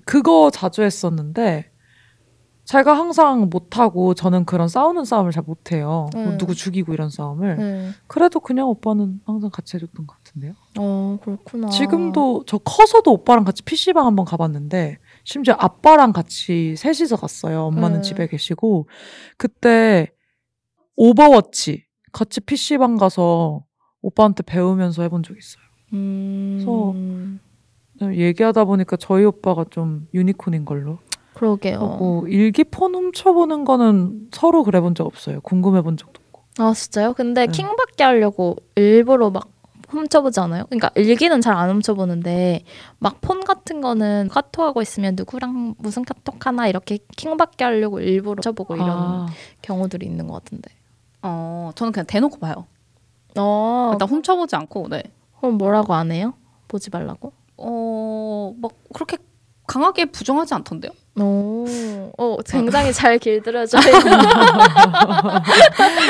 [0.04, 1.70] 그거 자주 했었는데
[2.66, 6.10] 제가 항상 못하고 저는 그런 싸우는 싸움을 잘 못해요.
[6.12, 6.36] 뭐 음.
[6.38, 7.56] 누구 죽이고 이런 싸움을.
[7.56, 7.90] 네.
[8.08, 10.54] 그래도 그냥 오빠는 항상 같이 해줬던 것 같은데요.
[10.76, 11.68] 어 그렇구나.
[11.68, 17.66] 지금도 저 커서도 오빠랑 같이 PC방 한번 가봤는데 심지어 아빠랑 같이 셋이서 갔어요.
[17.66, 18.02] 엄마는 네.
[18.02, 18.88] 집에 계시고
[19.38, 20.10] 그때
[20.96, 23.64] 오버워치 같이 PC방 가서
[24.02, 25.62] 오빠한테 배우면서 해본 적 있어요.
[25.92, 27.38] 음...
[28.02, 30.98] 얘기하다 보니까 저희 오빠가 좀 유니콘인 걸로.
[31.36, 31.78] 그러게요.
[31.78, 35.40] 하고 일기 폰 훔쳐보는 거는 서로 그래본 적 없어요.
[35.42, 36.42] 궁금해본 적도 없고.
[36.58, 37.12] 아 진짜요?
[37.14, 37.52] 근데 네.
[37.52, 39.48] 킹받게 하려고 일부러 막
[39.88, 40.64] 훔쳐보지 않아요?
[40.66, 42.64] 그러니까 일기는 잘 안 훔쳐보는데
[42.98, 48.74] 막 폰 같은 거는 카톡하고 있으면 누구랑 무슨 카톡 하나 이렇게 킹받게 하려고 일부러 훔쳐보고
[48.76, 49.26] 이런 아,
[49.62, 50.70] 경우들이 있는 것 같은데.
[51.22, 52.66] 어, 저는 그냥 대놓고 봐요.
[53.38, 55.02] 어, 일단 훔쳐보지 않고, 네.
[55.40, 56.34] 그럼 뭐라고 안 해요?
[56.68, 57.32] 보지 말라고?
[57.58, 59.18] 어, 막 그렇게
[59.66, 60.92] 강하게 부정하지 않던데요?
[61.18, 61.66] 오,
[62.18, 63.78] 어, 굉장히 잘 길들여져.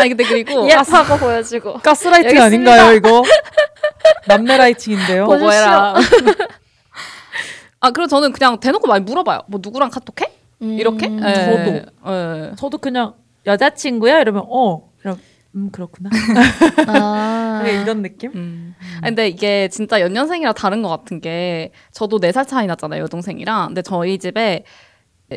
[0.01, 1.75] 아니 근데 그리고 예하고 보여주고.
[1.75, 3.23] 가스라이팅 아닌가요, 이거?
[4.27, 5.27] 남매라이팅인데요.
[5.51, 5.95] 해라.
[7.81, 9.42] 아, 그리고 저는 그냥 대놓고 많이 물어봐요.
[9.47, 10.33] 뭐 누구랑 카톡해?
[10.61, 11.07] 이렇게?
[11.09, 11.21] 음.
[11.25, 12.12] 예, 저도.
[12.12, 12.53] 예.
[12.57, 13.14] 저도 그냥
[13.47, 14.21] 여자친구야?
[14.21, 14.90] 이러면 어.
[14.99, 15.19] 그럼
[15.55, 16.11] 음 그렇구나.
[16.88, 18.33] 아, 이런 느낌?
[18.35, 18.75] 음.
[19.03, 23.83] 아니, 근데 이게 진짜 연년생이랑 다른 것 같은 게 저도 네살 차이 났잖아요 여동생이랑 근데
[23.83, 24.64] 저희 집에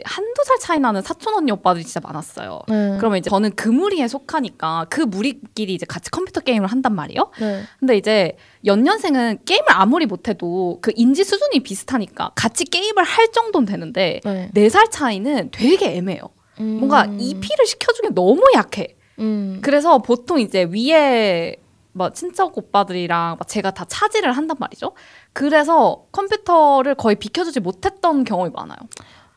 [0.06, 2.62] 한두 살 차이 나는 사촌 언니 오빠들이 진짜 많았어요.
[2.68, 2.98] 네.
[2.98, 7.32] 그러면 이제 저는 그 무리에 속하니까 그 무리끼리 이제 같이 컴퓨터 게임을 한단 말이에요.
[7.40, 7.64] 네.
[7.80, 14.20] 근데 이제 연년생은 게임을 아무리 못해도 그 인지 수준이 비슷하니까 같이 게임을 할 정도는 되는데
[14.24, 14.50] 네.
[14.54, 16.22] 네살 차이는 되게 애매해요.
[16.60, 16.78] 음.
[16.80, 18.96] 뭔가 EP를 시켜주기 너무 약해.
[19.18, 19.60] 음.
[19.64, 21.56] 그래서 보통 이제 위에
[21.94, 24.94] 뭐 친척 오빠들이랑 막 제가 다 차지를 한단 말이죠.
[25.34, 28.78] 그래서 컴퓨터를 거의 비켜주지 못했던 경험이 많아요.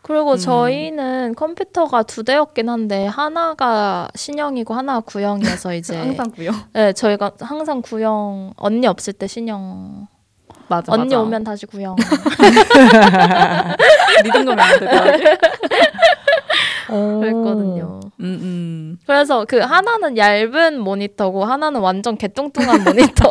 [0.02, 0.36] 그리고 음.
[0.36, 6.50] 저희는 컴퓨터가 두 대였긴 한데 하나가 신형이고 하나가 구형이어서 이제 항상 구요.
[6.72, 10.08] 네 저희가 항상 구형 언니 없을 때 신형
[10.68, 10.92] 맞아.
[10.92, 11.20] 언니 맞아.
[11.20, 11.94] 오면 다시 구형
[14.24, 15.36] 리듬 거면 안 되더라고요.
[16.92, 18.00] 그랬거든요.
[18.20, 18.98] 음, 음.
[19.06, 23.30] 그래서 그 하나는 얇은 모니터고 하나는 완전 개뚱뚱한 모니터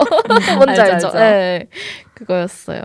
[0.57, 1.11] 뭔지 알죠, 알죠?
[1.17, 1.67] 네
[2.13, 2.81] 그거였어요.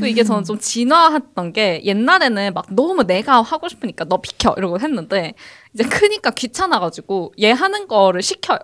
[0.00, 4.78] 또 이게 저는 좀 진화했던 게 옛날에는 막 너무 내가 하고 싶으니까 너 비켜 이러고
[4.78, 5.34] 했는데
[5.74, 8.58] 이제 크니까 귀찮아가지고 얘 하는 거를 시켜요.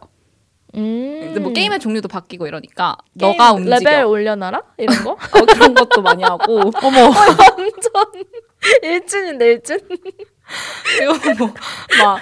[0.77, 1.29] 음.
[1.31, 3.79] 이제 뭐 게임의 종류도 바뀌고 이러니까 게임 너가 움직여.
[3.79, 5.16] 레벨 올려놔라 이런 거 어,
[5.53, 7.01] 그런 것도 많이 하고 어머.
[7.09, 8.25] 완전
[8.83, 9.79] 일진인데 일진.
[10.98, 11.46] 그리고
[11.98, 12.20] 뭐막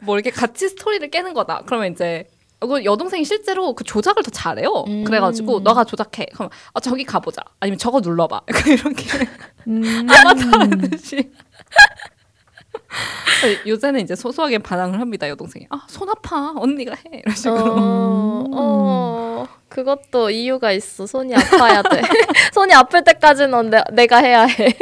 [0.00, 1.62] 뭐 이렇게 같이 스토리를 깨는 거다.
[1.66, 2.26] 그러면 이제
[2.60, 4.84] 그 여동생이 실제로 그 조작을 더 잘해요.
[4.86, 5.04] 음.
[5.04, 6.26] 그래가지고 너가 조작해.
[6.32, 7.42] 그러면 아 저기 가보자.
[7.60, 8.42] 아니면 저거 눌러봐.
[8.48, 9.04] 약간 이렇게
[9.66, 10.06] 음.
[10.08, 11.30] 아마타하듯이.
[13.66, 15.66] 요새는 이제 소소하게 반항을 합니다 여동생이.
[15.68, 17.74] 아손 아파 언니가 해 이런 식으로.
[17.76, 21.06] 어, 어, 그것도 이유가 있어.
[21.06, 22.02] 손이 아파야 돼.
[22.54, 24.76] 손이 아플 때까지는 내, 내가 해야 해.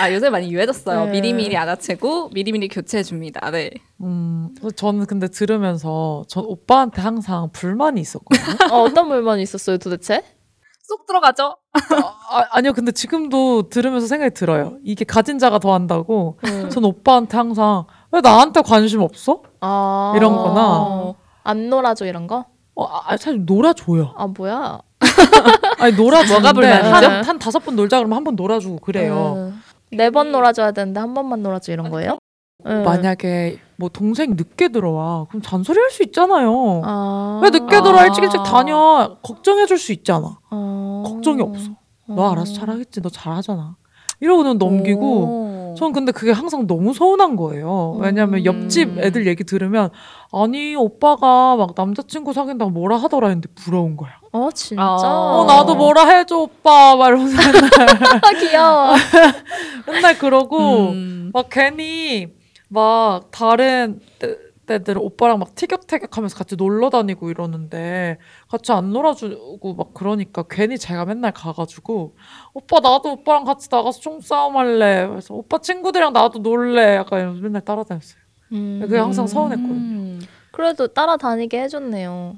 [0.00, 1.06] 아 요새 많이 유해졌어요.
[1.06, 1.10] 네.
[1.12, 3.50] 미리미리 알아채고 미리미리 교체해 줍니다.
[3.50, 3.70] 네.
[4.02, 8.44] 음, 저는 근데 들으면서 전 오빠한테 항상 불만이 있었거든요.
[8.74, 10.22] 어, 어떤 물건이 있었어요, 도대체?
[10.82, 11.56] 쏙 들어가죠.
[11.72, 14.76] 아, 아니요, 근데 지금도 들으면서 생각이 들어요.
[14.84, 16.38] 이게 가진 자가 더 한다고.
[16.44, 16.68] 음.
[16.70, 19.42] 전 오빠한테 항상 왜 나한테 관심 없어?
[19.60, 21.14] 아, 이런 거나.
[21.42, 22.44] 안 놀아줘 이런 거?
[22.74, 24.14] 어, 아, 사실 놀아줘요.
[24.16, 24.80] 아 뭐야?
[25.78, 26.88] 아니 놀아주는데 뭐가 불만이죠?
[26.90, 29.52] 한, 한 다섯 번 놀자 그러면 한 번 놀아주고 그래요.
[29.96, 32.18] 네 번 놀아줘야 되는데 한 번만 놀아줘 이런 거예요?
[32.66, 32.82] 음.
[32.84, 36.82] 만약에 뭐 동생 늦게 들어와 그럼 잔소리 할 수 있잖아요.
[36.84, 37.82] 아, 왜 늦게 아.
[37.82, 40.38] 들어와 일찍 일찍 다녀 걱정해줄 수 있잖아.
[40.50, 41.02] 어.
[41.06, 41.70] 걱정이 없어.
[42.08, 42.32] 너 어.
[42.32, 43.02] 알아서 잘하겠지.
[43.02, 43.76] 너 잘하잖아.
[44.20, 45.00] 이러고는 넘기고.
[45.72, 45.74] 오.
[45.76, 47.96] 전 근데 그게 항상 너무 서운한 거예요.
[47.98, 48.44] 왜냐면 음.
[48.44, 49.90] 옆집 애들 얘기 들으면
[50.32, 54.12] 아니 오빠가 막 남자친구 사귄다고 뭐라 하더라 했는데 부러운 거야.
[54.36, 54.82] 어 진짜?
[54.82, 54.96] 어.
[54.96, 58.94] 어 나도 뭐라 해줘 오빠 막 이러면서 아, 귀여워.
[59.86, 61.30] 맨날 그러고 음.
[61.32, 62.26] 막 괜히
[62.68, 68.18] 막 다른 때- 때들은 오빠랑 막 티격태격하면서 같이 놀러 다니고 이러는데
[68.48, 72.16] 같이 안 놀아주고 막 그러니까 괜히 제가 맨날 가가지고
[72.54, 77.62] 오빠 나도 오빠랑 같이 나가서 총싸움 할래 그래서 오빠 친구들이랑 나도 놀래 약간 이러면서 맨날
[77.62, 78.18] 따라다녔어요
[78.52, 78.78] 음.
[78.82, 80.20] 그게 항상 서운했거든요 음.
[80.50, 82.36] 그래도 따라다니게 해줬네요.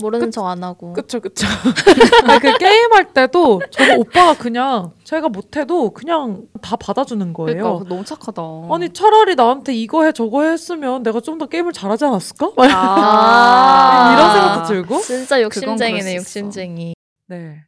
[0.00, 0.30] 모르는.
[0.30, 0.92] 척 안 하고.
[0.92, 1.46] 그쵸 그쵸
[2.26, 8.04] 아니, 그 게임할 때도 저는 오빠가 그냥 제가 못해도 그냥 다 받아주는 거예요 그러니까 너무
[8.04, 8.42] 착하다.
[8.70, 12.52] 아니 차라리 나한테 이거 해 저거 해 했으면 내가 좀 더 게임을 잘하지 않았을까?
[12.56, 14.12] 막 아.
[14.14, 16.16] 이런 생각도 들고 진짜 욕심쟁이네.
[16.16, 16.94] 욕심쟁이.
[17.28, 17.64] 네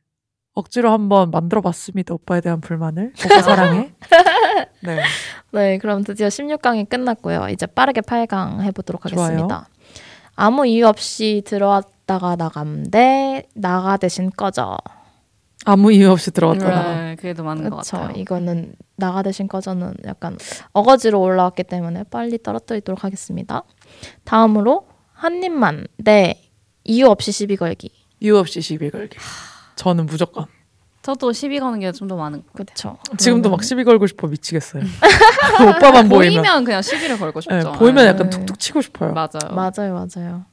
[0.55, 3.95] 억지로 한번 만들어 봤습니다 오빠에 대한 불만을 오빠 사랑해
[4.85, 5.01] 네
[5.53, 7.49] 네, 그럼 드디어 16강이 끝났고요.
[7.51, 9.25] 이제 빠르게 8강 해보도록 좋아요.
[9.27, 9.69] 하겠습니다.
[10.35, 14.77] 아무 이유 없이 들어왔 다가 나감 대 나가 대신 꺼져.
[15.65, 17.97] 아무 이유 없이 들어왔잖아 네, 그게 더 많은 것 그렇죠.
[17.97, 18.17] 같아요.
[18.21, 20.37] 이거는 나가 대신 꺼져는 약간
[20.73, 23.63] 어거지로 올라왔기 때문에 빨리 떨어뜨리도록 하겠습니다.
[24.25, 26.35] 다음으로 한 입만 대
[26.85, 27.91] 이유 없이 시비 걸기.
[28.21, 29.17] 이유 없이 시비 걸기
[29.77, 30.45] 저는 무조건
[31.01, 32.99] 저도 시비 거는 게 좀 더 많은 것 같아요.
[33.05, 33.17] 그렇죠.
[33.17, 34.83] 지금도 막 시비 걸고 싶어 미치겠어요
[35.63, 37.57] 오빠만 보이면 보이면 그냥 시비를 걸고 싶죠.
[37.57, 38.37] 네, 보이면 약간 네.
[38.37, 39.55] 툭툭 치고 싶어요 맞아요.
[39.55, 40.45] 맞아요, 맞아요.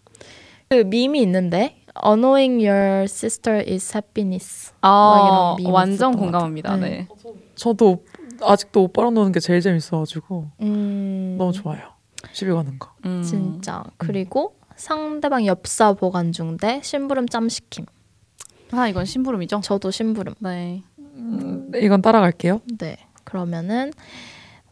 [0.70, 4.72] 그 밈이 있는데 Annoying your sister is happiness.
[4.82, 6.70] 아, 밈이 완전 공감합니다.
[6.70, 6.90] 같아요.
[6.90, 7.08] 네.
[7.56, 8.06] 저도
[8.42, 11.80] 아직도 오빠랑 노는 게 제일 재밌어가지고 음, 너무 좋아요
[12.32, 13.24] 시비 거는 거 음.
[13.24, 13.84] 진짜.
[13.98, 17.86] 그리고 상대방 엽사 보관 중대 심부름 짬 시킴.
[18.72, 19.62] 아 이건 심부름이죠.
[19.62, 20.36] 저도 심부름.
[20.40, 20.84] 네.
[21.00, 22.96] 음, 이건 따라갈게요 네.
[23.24, 23.92] 그러면은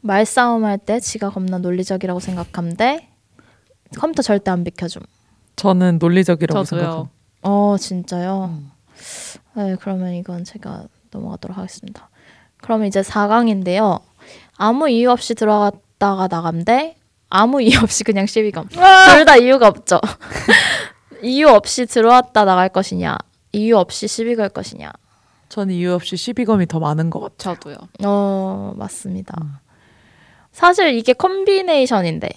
[0.01, 3.09] 말싸움 할 때 지가 겁나 논리적이라고 생각함대
[3.97, 5.01] 컴퓨터 절대 안 비켜줌.
[5.57, 6.63] 저는 논리적이라고.
[6.63, 8.51] 생각합니다 어 진짜요?
[8.53, 8.71] 음.
[9.55, 12.09] 네 그러면 이건 제가 넘어가도록 하겠습니다.
[12.61, 14.01] 그러면 이제 4강인데요.
[14.57, 16.95] 아무 이유 없이 들어갔다가 나감대
[17.29, 18.67] 아무 이유 없이 그냥 시비감.
[18.69, 19.99] 둘다 이유가 없죠.
[21.23, 23.17] 이유 없이 들어왔다 나갈 것이냐
[23.51, 24.91] 이유 없이 시비 걸 것이냐.
[25.49, 27.77] 저는 이유 없이 시비검이 더 많은 것 같아요 저도요.
[28.05, 29.61] 어 맞습니다.
[30.51, 32.29] 사실 이게 컨비네이션인데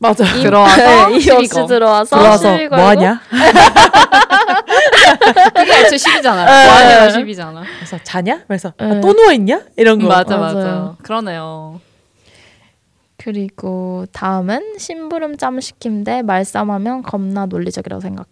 [0.00, 0.24] 맞아.
[0.24, 1.66] 이- 들어와서 네, 이 시비 없이 거.
[1.66, 3.20] 들어와서 들어와서 걸고 뭐하냐?
[5.54, 6.46] 그게 애초에 10이잖아요.
[6.46, 6.64] 네.
[6.66, 7.62] 뭐하냐가 10이잖아.
[7.76, 8.42] 그래서 자냐?
[8.46, 8.84] 그래서 네.
[8.86, 9.62] 아, 또 누워 있냐?
[9.76, 10.06] 이런 거.
[10.08, 10.54] 맞아, 맞아요.
[10.54, 10.96] 맞아.
[11.02, 11.80] 그러네요.
[13.16, 18.26] 그리고 다음은 심부름 짬 시킴 대 말싸움하면 겁나 논리적이라고 생각함.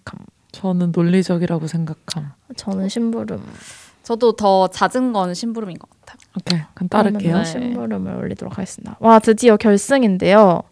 [0.52, 2.32] 저는 논리적이라고 생각함.
[2.56, 3.44] 저는 심부름.
[4.02, 6.18] 저도 더 잦은 건 심부름인 것 같아요.
[6.36, 7.44] 오케이, 그럼 따를게요.
[7.44, 8.96] 심부름을 올리도록 하겠습니다.
[8.98, 10.62] 와 드디어 결승인데요.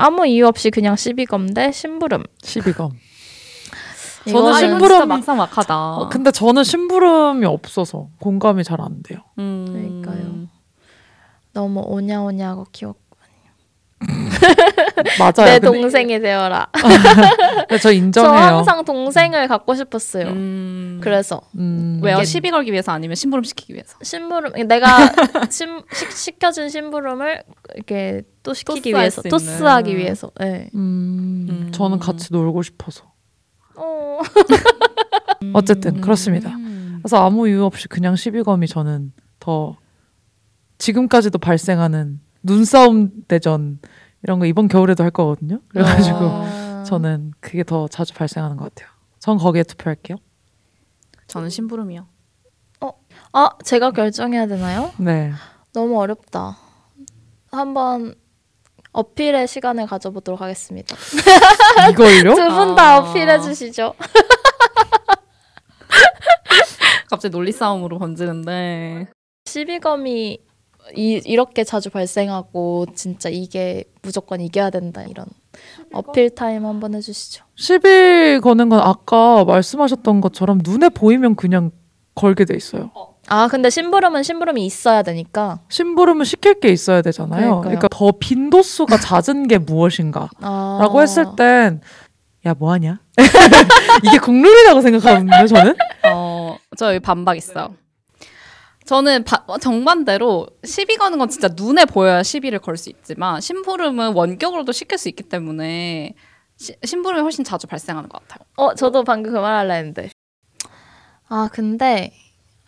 [0.00, 2.24] 아무 이유 없이 그냥 시비검 대 심부름.
[2.42, 2.90] 시비검.
[4.28, 5.92] 저는 아, 심부름- 이건 진짜 막상 막하다.
[5.96, 9.20] 어, 근데 저는 심부름이 없어서 공감이 잘 안 돼요.
[9.38, 9.66] 음.
[10.02, 10.48] 그러니까요.
[11.52, 13.09] 너무 오냐오냐하고 귀엽고
[15.18, 15.32] 맞아요.
[15.50, 16.68] 내 근데- 동생이 되어라.
[17.68, 18.56] 저저 인정해요.
[18.58, 20.26] 항상 동생을 갖고 싶었어요.
[20.28, 21.00] 음.
[21.02, 22.22] 그래서 음, 왜요?
[22.24, 23.96] 시비 걸기 위해서 아니면 심부름 시키기 위해서?
[24.02, 24.86] 심부름 내가
[25.50, 27.42] 심, 시, 시켜준 심부름을
[27.74, 29.22] 이렇게 또 시키기 위해서.
[29.22, 30.30] 토스하기 위해서.
[30.40, 30.68] 네.
[30.74, 31.72] 음, 음.
[31.72, 33.10] 저는 같이 놀고 싶어서.
[33.76, 34.20] 어.
[35.54, 36.50] 어쨌든 그렇습니다.
[36.50, 36.98] 음.
[37.02, 39.76] 그래서 아무 이유 없이 그냥 시비검이 저는 더
[40.78, 43.78] 지금까지도 발생하는 눈싸움 대전
[44.22, 45.60] 이런 거 이번 겨울에도 할 거거든요.
[45.68, 46.84] 그래가지고 아.
[46.86, 48.92] 저는 그게 더 자주 발생하는 것 같아요.
[49.18, 50.16] 전 거기에 투표할게요.
[51.26, 52.06] 저는 심부름이요.
[53.32, 54.92] 아 제가 결정해야 되나요?
[54.98, 55.32] 네.
[55.72, 56.56] 너무 어렵다.
[57.52, 58.14] 한번
[58.92, 60.96] 어필의 시간을 가져보도록 하겠습니다.
[61.92, 62.34] 이걸요?
[62.34, 62.98] 두 분 다 아.
[62.98, 63.94] 어필해 주시죠.
[67.08, 69.08] 갑자기 논리 싸움으로 번지는데
[69.44, 70.38] 시비검이
[70.94, 75.26] 이, 이렇게 자주 발생하고 진짜 이게 무조건 이겨야 된다 이런
[75.92, 77.44] 어필 타임 한번 해주시죠.
[77.56, 81.70] 시비 거는 건 아까 말씀하셨던 것처럼 눈에 보이면 그냥
[82.14, 82.90] 걸게 돼 있어요.
[83.28, 85.60] 아 근데 심부름은 심부름이 있어야 되니까.
[85.68, 87.40] 심부름은 시킬 게 있어야 되잖아요.
[87.40, 87.60] 그러니까요.
[87.62, 91.00] 그러니까 더 빈도수가 잦은 게 무엇인가라고 아.
[91.00, 91.80] 했을 땐
[92.46, 93.00] 야, 뭐 하냐?
[94.02, 95.74] 이게 국룰이라고 생각하거든요, 저는.
[96.10, 97.74] 어, 저 여기 반박 있어요.
[98.90, 104.14] 저는 바- 어, 정반대로 시비 거는 건 진짜 눈에 보여야 시비를 걸 수 있지만 심부름은
[104.14, 106.14] 원격으로도 시킬 수 있기 때문에
[106.56, 108.44] 시, 심부름이 훨씬 자주 발생하는 것 같아요.
[108.56, 110.10] 어 저도 방금 그말 했는데.
[111.28, 112.12] 아 근데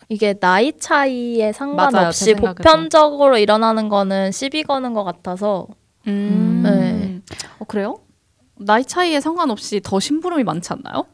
[0.07, 2.63] 이게 나이 차이에 상관없이 제 생각에도.
[2.63, 5.67] 보편적으로 일어나는 거는 시비 거는 것 같아서.
[6.07, 6.61] 음.
[6.63, 7.21] 네.
[7.59, 7.99] 어, 그래요?
[8.57, 11.05] 나이 차이에 상관없이 더 심부름이 많지 않나요?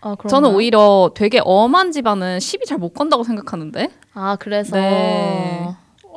[0.00, 0.16] 아?
[0.28, 5.60] 저는 오히려 되게 엄한 집안은 시비 잘 못 건다고 생각하는데 아 그래서 네.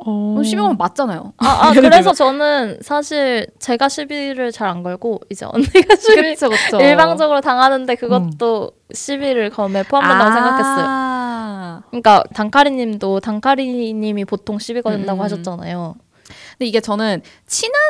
[0.02, 0.36] 어...
[0.38, 1.34] 어, 시비 건면 맞잖아요.
[1.36, 6.80] 아, 아 그래서 저는 사실 제가 시비를 잘 안 걸고 이제 언니가 시비 그렇죠, 그렇죠.
[6.80, 10.86] 일방적으로 당하는데 그것도 시비를 검에 포함된다고 생각했어요.
[10.88, 11.82] 아.
[11.90, 15.24] 그러니까 단카리님도 단카리님이 보통 시비 걸린다고 음.
[15.24, 15.96] 하셨잖아요.
[16.52, 17.80] 근데 이게 저는 친한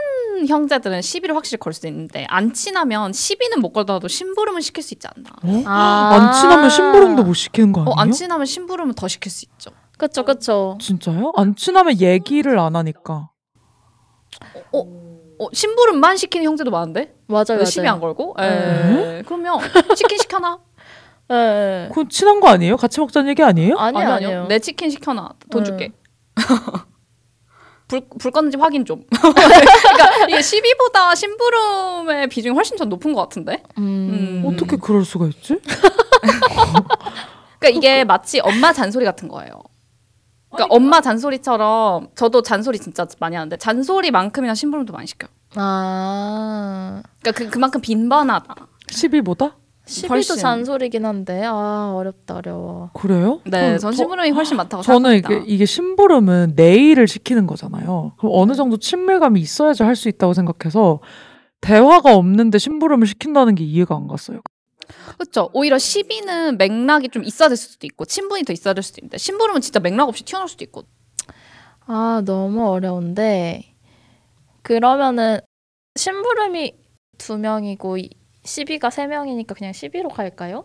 [0.49, 5.07] 형제들은 시비를 확실히 걸 수 있는데 안 친하면 시비는 못 걸더라도 심부름은 시킬 수 있지
[5.07, 5.29] 않나.
[5.45, 5.63] 어?
[5.67, 6.11] 아.
[6.15, 7.95] 안 친하면 심부름도 못 시키는 거 아니에요?
[7.95, 9.71] 어, 안 친하면 심부름은 더 시킬 수 있죠.
[10.01, 10.79] 그쵸 그쵸.
[10.81, 11.33] 진짜요?
[11.37, 13.29] 안 친하면 얘기를 안 하니까.
[14.73, 14.87] 어,
[15.53, 17.45] 심부름만 시키는 형제도 많은데 맞아요.
[17.51, 17.65] 왜 맞아요.
[17.67, 18.35] 시비 안 걸고?
[18.39, 19.19] 네.
[19.19, 19.59] 에 그러면
[19.95, 20.59] 치킨 시켜놔.
[21.33, 21.89] 예, 예.
[21.91, 22.79] 그건 친한 거 아니에요?
[22.79, 23.77] 같이 먹자는 얘기 아니에요?
[23.77, 24.47] 아니요 아니요, 아니요.
[24.49, 25.35] 내 치킨 시켜놔.
[25.51, 25.69] 돈 네.
[25.69, 25.93] 줄게.
[27.87, 29.05] 불, 불 껐는지 확인 좀.
[29.13, 33.63] 그러니까 이게 시비보다 심부름의 비중이 훨씬 더 높은 것 같은데?
[33.77, 33.83] 음.
[33.83, 34.45] 음.
[34.47, 35.59] 어떻게 그럴 수가 있지?
[37.59, 39.53] 그러니까 이게 마치 엄마 잔소리 같은 거예요.
[40.53, 45.31] 그러니까 엄마 잔소리처럼 저도 잔소리 진짜 많이 하는데 잔소리만큼이나 심부름도 많이 시켜요.
[45.57, 48.55] 아 그러니까 그, 그만큼 빈번하다.
[48.89, 49.55] 12보다?
[49.87, 50.37] 시비도 훨씬.
[50.37, 52.91] 잔소리긴 한데 아 어렵다 어려워.
[52.95, 53.41] 그래요?
[53.45, 55.45] 네, 전- 전 심부름이 훨씬 많다고 저는 생각합니다.
[55.45, 58.13] 이게, 이게 심부름은 내일을 시키는 거잖아요.
[58.19, 61.01] 그럼 어느 정도 친밀감이 있어야지 할 수 있다고 생각해서
[61.61, 64.41] 대화가 없는데 심부름을 시킨다는 게 이해가 안 갔어요.
[65.19, 65.51] 그렇죠.
[65.53, 69.61] 오히려 시비는 맥락이 좀 있어야 될 수도 있고 친분이 더 있어야 될 수도 있는데 심부름은
[69.61, 70.83] 진짜 맥락 없이 튀어나올 수도 있고.
[71.87, 73.75] 아 너무 어려운데
[74.63, 75.41] 그러면은
[75.97, 76.75] 심부름이
[77.19, 78.11] 두 명이고 이-
[78.45, 80.65] 시비가 세 명이니까 그냥 시비로 갈까요?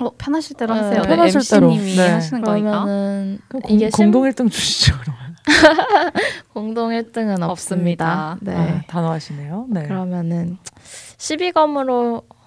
[0.00, 1.02] 어, 편하실 대로 네, 하세요.
[1.02, 1.70] 편하실 대로.
[1.70, 2.08] MC님이 네.
[2.08, 2.70] 하시는 거니까.
[2.70, 3.38] 그러면은
[3.68, 5.36] 이게 공, 심- 공동 1등 주시죠, 그러면.
[6.54, 8.32] 공동 1등은 없습니다.
[8.32, 8.38] 없습니다.
[8.40, 8.54] 네.
[8.56, 9.66] 아, 단호하시네요.
[9.68, 9.82] 네.
[9.82, 10.56] 그러면은
[11.18, 12.39] 시비검으로 이렇게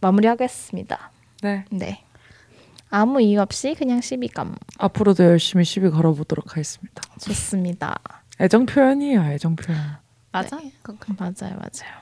[0.00, 1.10] 마무리하겠습니다.
[1.42, 1.64] 네.
[1.70, 2.04] 네.
[2.90, 4.54] 아무 이유 없이 그냥 시비검.
[4.78, 7.02] 앞으로도 열심히 시비 걸어보도록 하겠습니다.
[7.20, 7.96] 좋습니다.
[8.40, 9.78] 애정 표현이에요, 애정 표현.
[10.32, 10.56] 맞아.
[10.56, 11.98] 맞아요, 맞아요.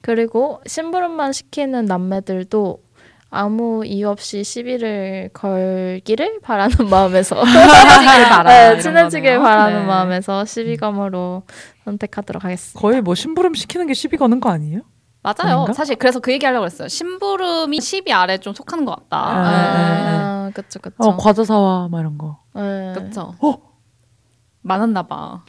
[0.00, 2.82] 그리고 심부름만 시키는 남매들도
[3.30, 8.42] 아무 이유 없이 시비를 걸기를 바라는 마음에서 친해지길 바라.
[8.74, 9.38] 네, 친해지길.
[9.38, 9.86] 바라는 네.
[9.86, 11.42] 마음에서 시비검으로
[11.84, 12.80] 선택하도록 하겠습니다.
[12.80, 14.80] 거의 뭐 심부름 시키는 게 시비 거는 거 아니에요?
[15.36, 15.56] 맞아요.
[15.56, 15.72] 아닌가?
[15.72, 16.88] 사실 그래서 그 얘기 하려고 했어요.
[16.88, 19.18] 심부름이 10위 아래 좀 속하는 것 같다.
[19.20, 20.96] 아, 그쵸 그쵸.
[20.98, 22.38] 어 과자 사와 막 이런 거.
[22.54, 22.92] 네.
[22.94, 23.34] 그쵸.
[23.40, 23.54] 어?
[24.62, 25.42] 많았나 봐.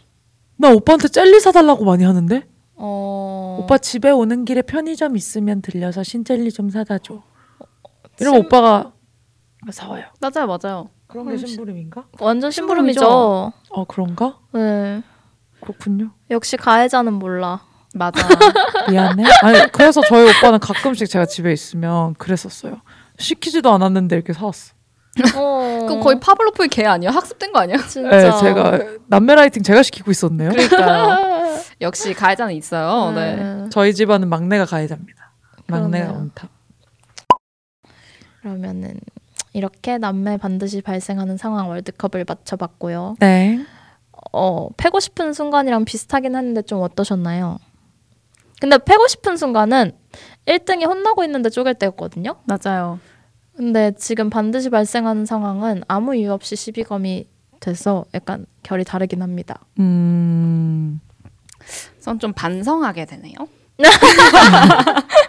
[0.58, 2.48] 나 오빠한테 젤리 사달라고 많이 하는데.
[2.76, 3.58] 어...
[3.62, 7.22] 오빠 집에 오는 길에 편의점 있으면 들려서 신젤리 좀 사다 줘.
[8.20, 8.94] 이러면 심- 오빠가
[9.72, 10.06] 사와요.
[10.22, 10.90] 맞아요, 맞아요.
[11.08, 12.06] 그런 게 심부름인가?
[12.20, 13.00] 완전 심부름이죠.
[13.00, 13.54] 심부름이죠.
[13.72, 14.38] 어 그런가?
[14.54, 15.02] 네.
[15.62, 16.12] 그렇군요.
[16.30, 17.62] 역시 가해자는 몰라.
[18.00, 18.28] 맞아.
[18.90, 19.24] 미안해.
[19.42, 22.82] 아니 그래서 저희 오빠는 가끔씩 제가 집에 있으면 그랬었어요.
[23.18, 24.74] 시키지도 않았는데 이렇게 사왔어.
[25.36, 25.86] 어...
[25.86, 27.12] 그럼 거의 파블로프의 개 아니야?
[27.12, 27.78] 학습된 거 아니야?
[27.86, 28.10] 진짜.
[28.10, 30.50] 네, 제가 남매 라이팅 제가 시키고 있었네요.
[30.52, 31.60] 그러니까요.
[31.82, 33.12] 역시 가해자는 있어요.
[33.12, 33.36] 네.
[33.36, 33.66] 네.
[33.70, 35.34] 저희 집안은 막내가 가해자입니다.
[35.68, 36.14] 막내가.
[36.14, 36.50] 원탑.
[38.42, 38.98] 그러면은
[39.52, 43.16] 이렇게 남매 반드시 발생하는 상황 월드컵을 맞춰봤고요.
[43.20, 43.60] 네.
[44.32, 47.58] 어, 패고 싶은 순간이랑 비슷하긴 했는데 좀 어떠셨나요?
[48.60, 49.94] 근데 패고 싶은 순간은
[50.46, 52.36] 1등이 혼나고 있는데 쪼갤 때였거든요.
[52.46, 53.00] 맞아요.
[53.56, 57.28] 근데 지금 반드시 발생하는 상황은 아무 이유 없이 시비검이
[57.60, 59.60] 돼서 약간 결이 다르긴 합니다.
[59.80, 61.00] 음.
[62.00, 63.36] 전 좀 반성하게 되네요.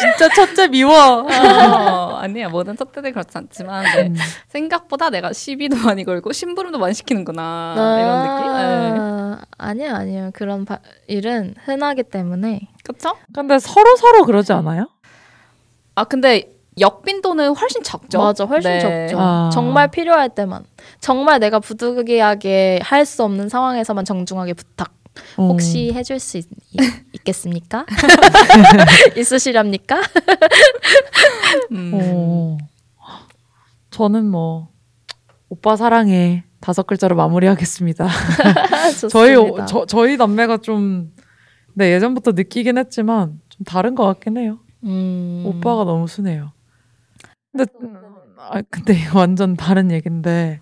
[0.00, 0.92] 진짜 첫째 미워.
[1.22, 4.02] 어, 아니야 모든 첫째들 그렇지 않지만 네.
[4.08, 4.16] 음.
[4.48, 8.52] 생각보다 내가 시비도 많이 걸고 심부름도 많이 시키는구나 이런 느낌.
[8.52, 9.00] 네.
[9.00, 10.30] 아, 아니요, 아니요.
[10.34, 12.68] 그런 바- 일은 흔하기 때문에.
[12.84, 13.16] 그렇죠?
[13.34, 14.88] 근데 서로 서로 그러지 않아요?
[15.94, 18.18] 아 근데 역빈도는 훨씬 적죠.
[18.18, 18.78] 맞아, 훨씬 네.
[19.08, 19.16] 적죠.
[19.18, 19.50] 아.
[19.52, 20.64] 정말 필요할 때만.
[21.00, 24.92] 정말 내가 부득이하게 할 수 없는 상황에서만 정중하게 부탁.
[25.38, 26.46] 혹시 해줄 수 있,
[27.24, 27.86] 겠습니까
[29.16, 30.00] 있으시렵니까?
[31.72, 31.90] 음.
[31.94, 32.58] 어.
[33.90, 34.68] 저는 뭐
[35.48, 38.08] 오빠 사랑해 다섯 글자로 마무리하겠습니다.
[39.10, 41.12] 저희 오- 저, 저희 남매가 좀
[41.74, 44.58] 네, 예전부터 느끼긴 했지만 좀 다른 것 같긴 해요.
[44.84, 45.42] 음.
[45.46, 46.52] 오빠가 너무 순해요.
[47.52, 47.70] 근데
[48.38, 50.60] 아 근데 이거 완전 다른 얘긴데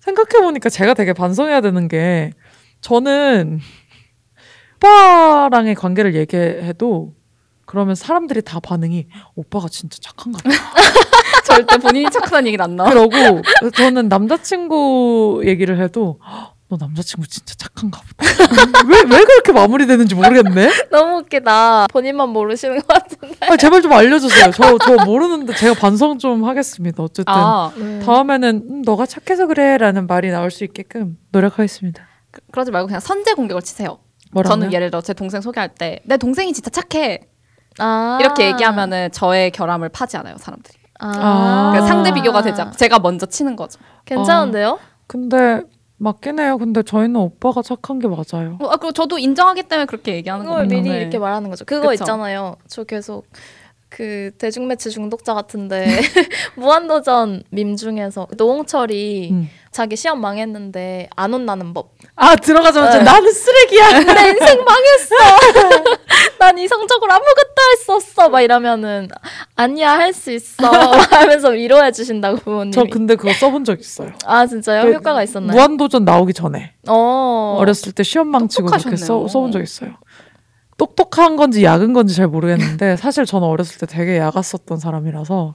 [0.00, 2.32] 생각해 보니까 제가 되게 반성해야 되는 게
[2.88, 3.60] 저는
[4.76, 7.14] 오빠랑의 관계를 얘기해도
[7.64, 10.50] 그러면 사람들이 다 반응이 오빠가 진짜 착한가 봐.
[11.46, 12.90] 절대 본인이 착한 얘기는 안 나와.
[12.90, 13.40] 그러고
[13.74, 18.30] 저는 남자친구 얘기를 해도 "헉, 너 남자친구 진짜 착한가 보다.
[18.86, 20.70] 왜, 왜 그렇게 마무리되는지 모르겠네?
[20.90, 21.86] 너무 웃기다.
[21.86, 23.34] 본인만 모르시는 것 같은데.
[23.48, 24.50] 아, 제발 좀 알려주세요.
[24.50, 27.02] 저, 저 모르는데 제가 반성 좀 하겠습니다.
[27.02, 27.32] 어쨌든.
[27.34, 27.72] 아
[28.04, 32.08] 다음에는 음, 너가 착해서 그래 라는 말이 나올 수 있게끔 노력하겠습니다.
[32.34, 33.98] 그- 그러지 말고 그냥 선제 공격을 치세요.
[34.32, 34.54] 뭐라고요?
[34.60, 37.20] 저는 예를 들어 제 동생 소개할 때 내 동생이 진짜 착해
[37.78, 38.18] 아.
[38.20, 40.76] 이렇게 얘기하면은 저의 결함을 파지 않아요 사람들이.
[41.00, 41.70] 아.
[41.72, 43.78] 그러니까 상대 비교가 되지 않고 제가 먼저 치는 거죠.
[44.04, 44.78] 괜찮은데요?
[45.06, 45.62] 근데
[45.96, 46.58] 맞긴 해요.
[46.58, 48.58] 근데 저희는 오빠가 착한 게 맞아요.
[48.60, 50.66] 어, 아, 그리고 저도 인정하기 때문에 그렇게 얘기하는 거예요.
[50.68, 51.00] 미리 네.
[51.00, 51.64] 이렇게 말하는 거죠.
[51.64, 52.02] 그거 그쵸.
[52.02, 52.56] 있잖아요.
[52.68, 53.26] 저 계속
[53.88, 55.86] 그 대중매체 중독자 같은데
[56.56, 59.48] 무한도전 밈 중에서 노홍철이 음.
[59.74, 61.90] 자기 시험 망했는데 안 혼나는 법.
[62.14, 63.04] 아 들어가자마자 네.
[63.04, 63.88] 나는 쓰레기야.
[64.14, 65.16] 내 인생 망했어.
[66.38, 68.28] 난 이성적으로 아무것도 할 수 없어.
[68.28, 69.08] 막 이러면은
[69.56, 70.64] 아니야 할 수 있어.
[71.10, 72.70] 하면서 위로해 주신다고 부모님이.
[72.72, 74.12] 저 근데 그거 써본 적 있어요.
[74.24, 74.84] 아 진짜요?
[74.84, 75.56] 그 효과가 있었나요?
[75.56, 77.56] 무한도전 나오기 전에 어.
[77.58, 79.28] 어렸을 때 시험 망치고 그렇게 써, 똑똑하셨네요.
[79.28, 79.94] 써본 적 있어요.
[80.76, 85.54] 똑똑한 건지 약은 건지 잘 모르겠는데 사실 저는 어렸을 때 되게 약았었던 사람이라서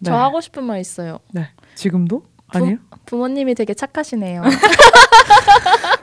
[0.00, 0.10] 네.
[0.10, 1.20] 저 하고 싶은 말 있어요.
[1.32, 1.50] 네.
[1.76, 2.76] 지금도 아니요?
[3.06, 4.42] 부모님이 되게 착하시네요.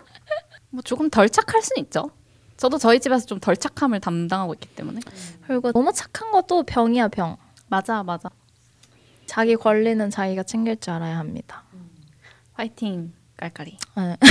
[0.69, 2.09] 뭐 조금 덜 착할 수는 있죠.
[2.57, 4.99] 저도 저희 집에서 좀 덜 착함을 담당하고 있기 때문에.
[5.47, 7.37] 그리고 너무 착한 것도 병이야 병.
[7.67, 8.29] 맞아, 맞아.
[9.25, 11.63] 자기 권리는 자기가 챙길 줄 알아야 합니다.
[12.53, 13.77] 화이팅, 깔깔이.
[13.97, 14.17] 네.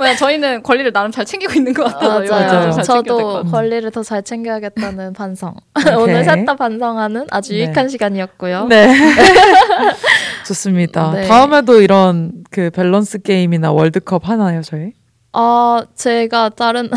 [0.00, 2.24] 왜냐 저희는 권리를 나름 잘 챙기고 있는 것 맞아요.
[2.26, 3.50] 챙겨야 될것 저도 같아요.
[3.52, 5.54] 권리를 더 잘 챙겨야겠다는 반성.
[5.98, 7.58] 오늘 셋다 반성하는 아주 네.
[7.58, 8.66] 유익한 시간이었고요.
[8.66, 8.92] 네.
[10.46, 11.10] 좋습니다.
[11.12, 11.26] 네.
[11.28, 14.92] 다음에도 이런 그 밸런스 게임이나 월드컵 하나요, 저희?
[15.32, 16.88] 아, 제가 다른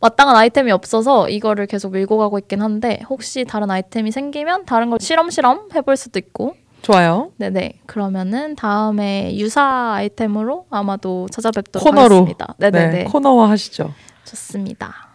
[0.00, 4.98] 마땅한 아이템이 없어서 이거를 계속 밀고 가고 있긴 한데 혹시 다른 아이템이 생기면 다른 걸
[5.00, 7.30] 실험 실험 해볼 수도 있고 좋아요.
[7.36, 12.16] 네네 그러면은 다음에 유사 아이템으로 아마도 찾아뵙도록 코너로.
[12.16, 12.54] 하겠습니다.
[12.58, 13.92] 네네네 네, 코너화 하시죠.
[14.24, 15.08] 좋습니다.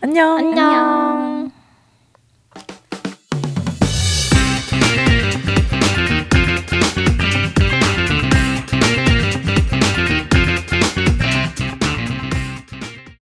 [0.00, 0.36] 안녕.
[0.38, 1.57] 안녕.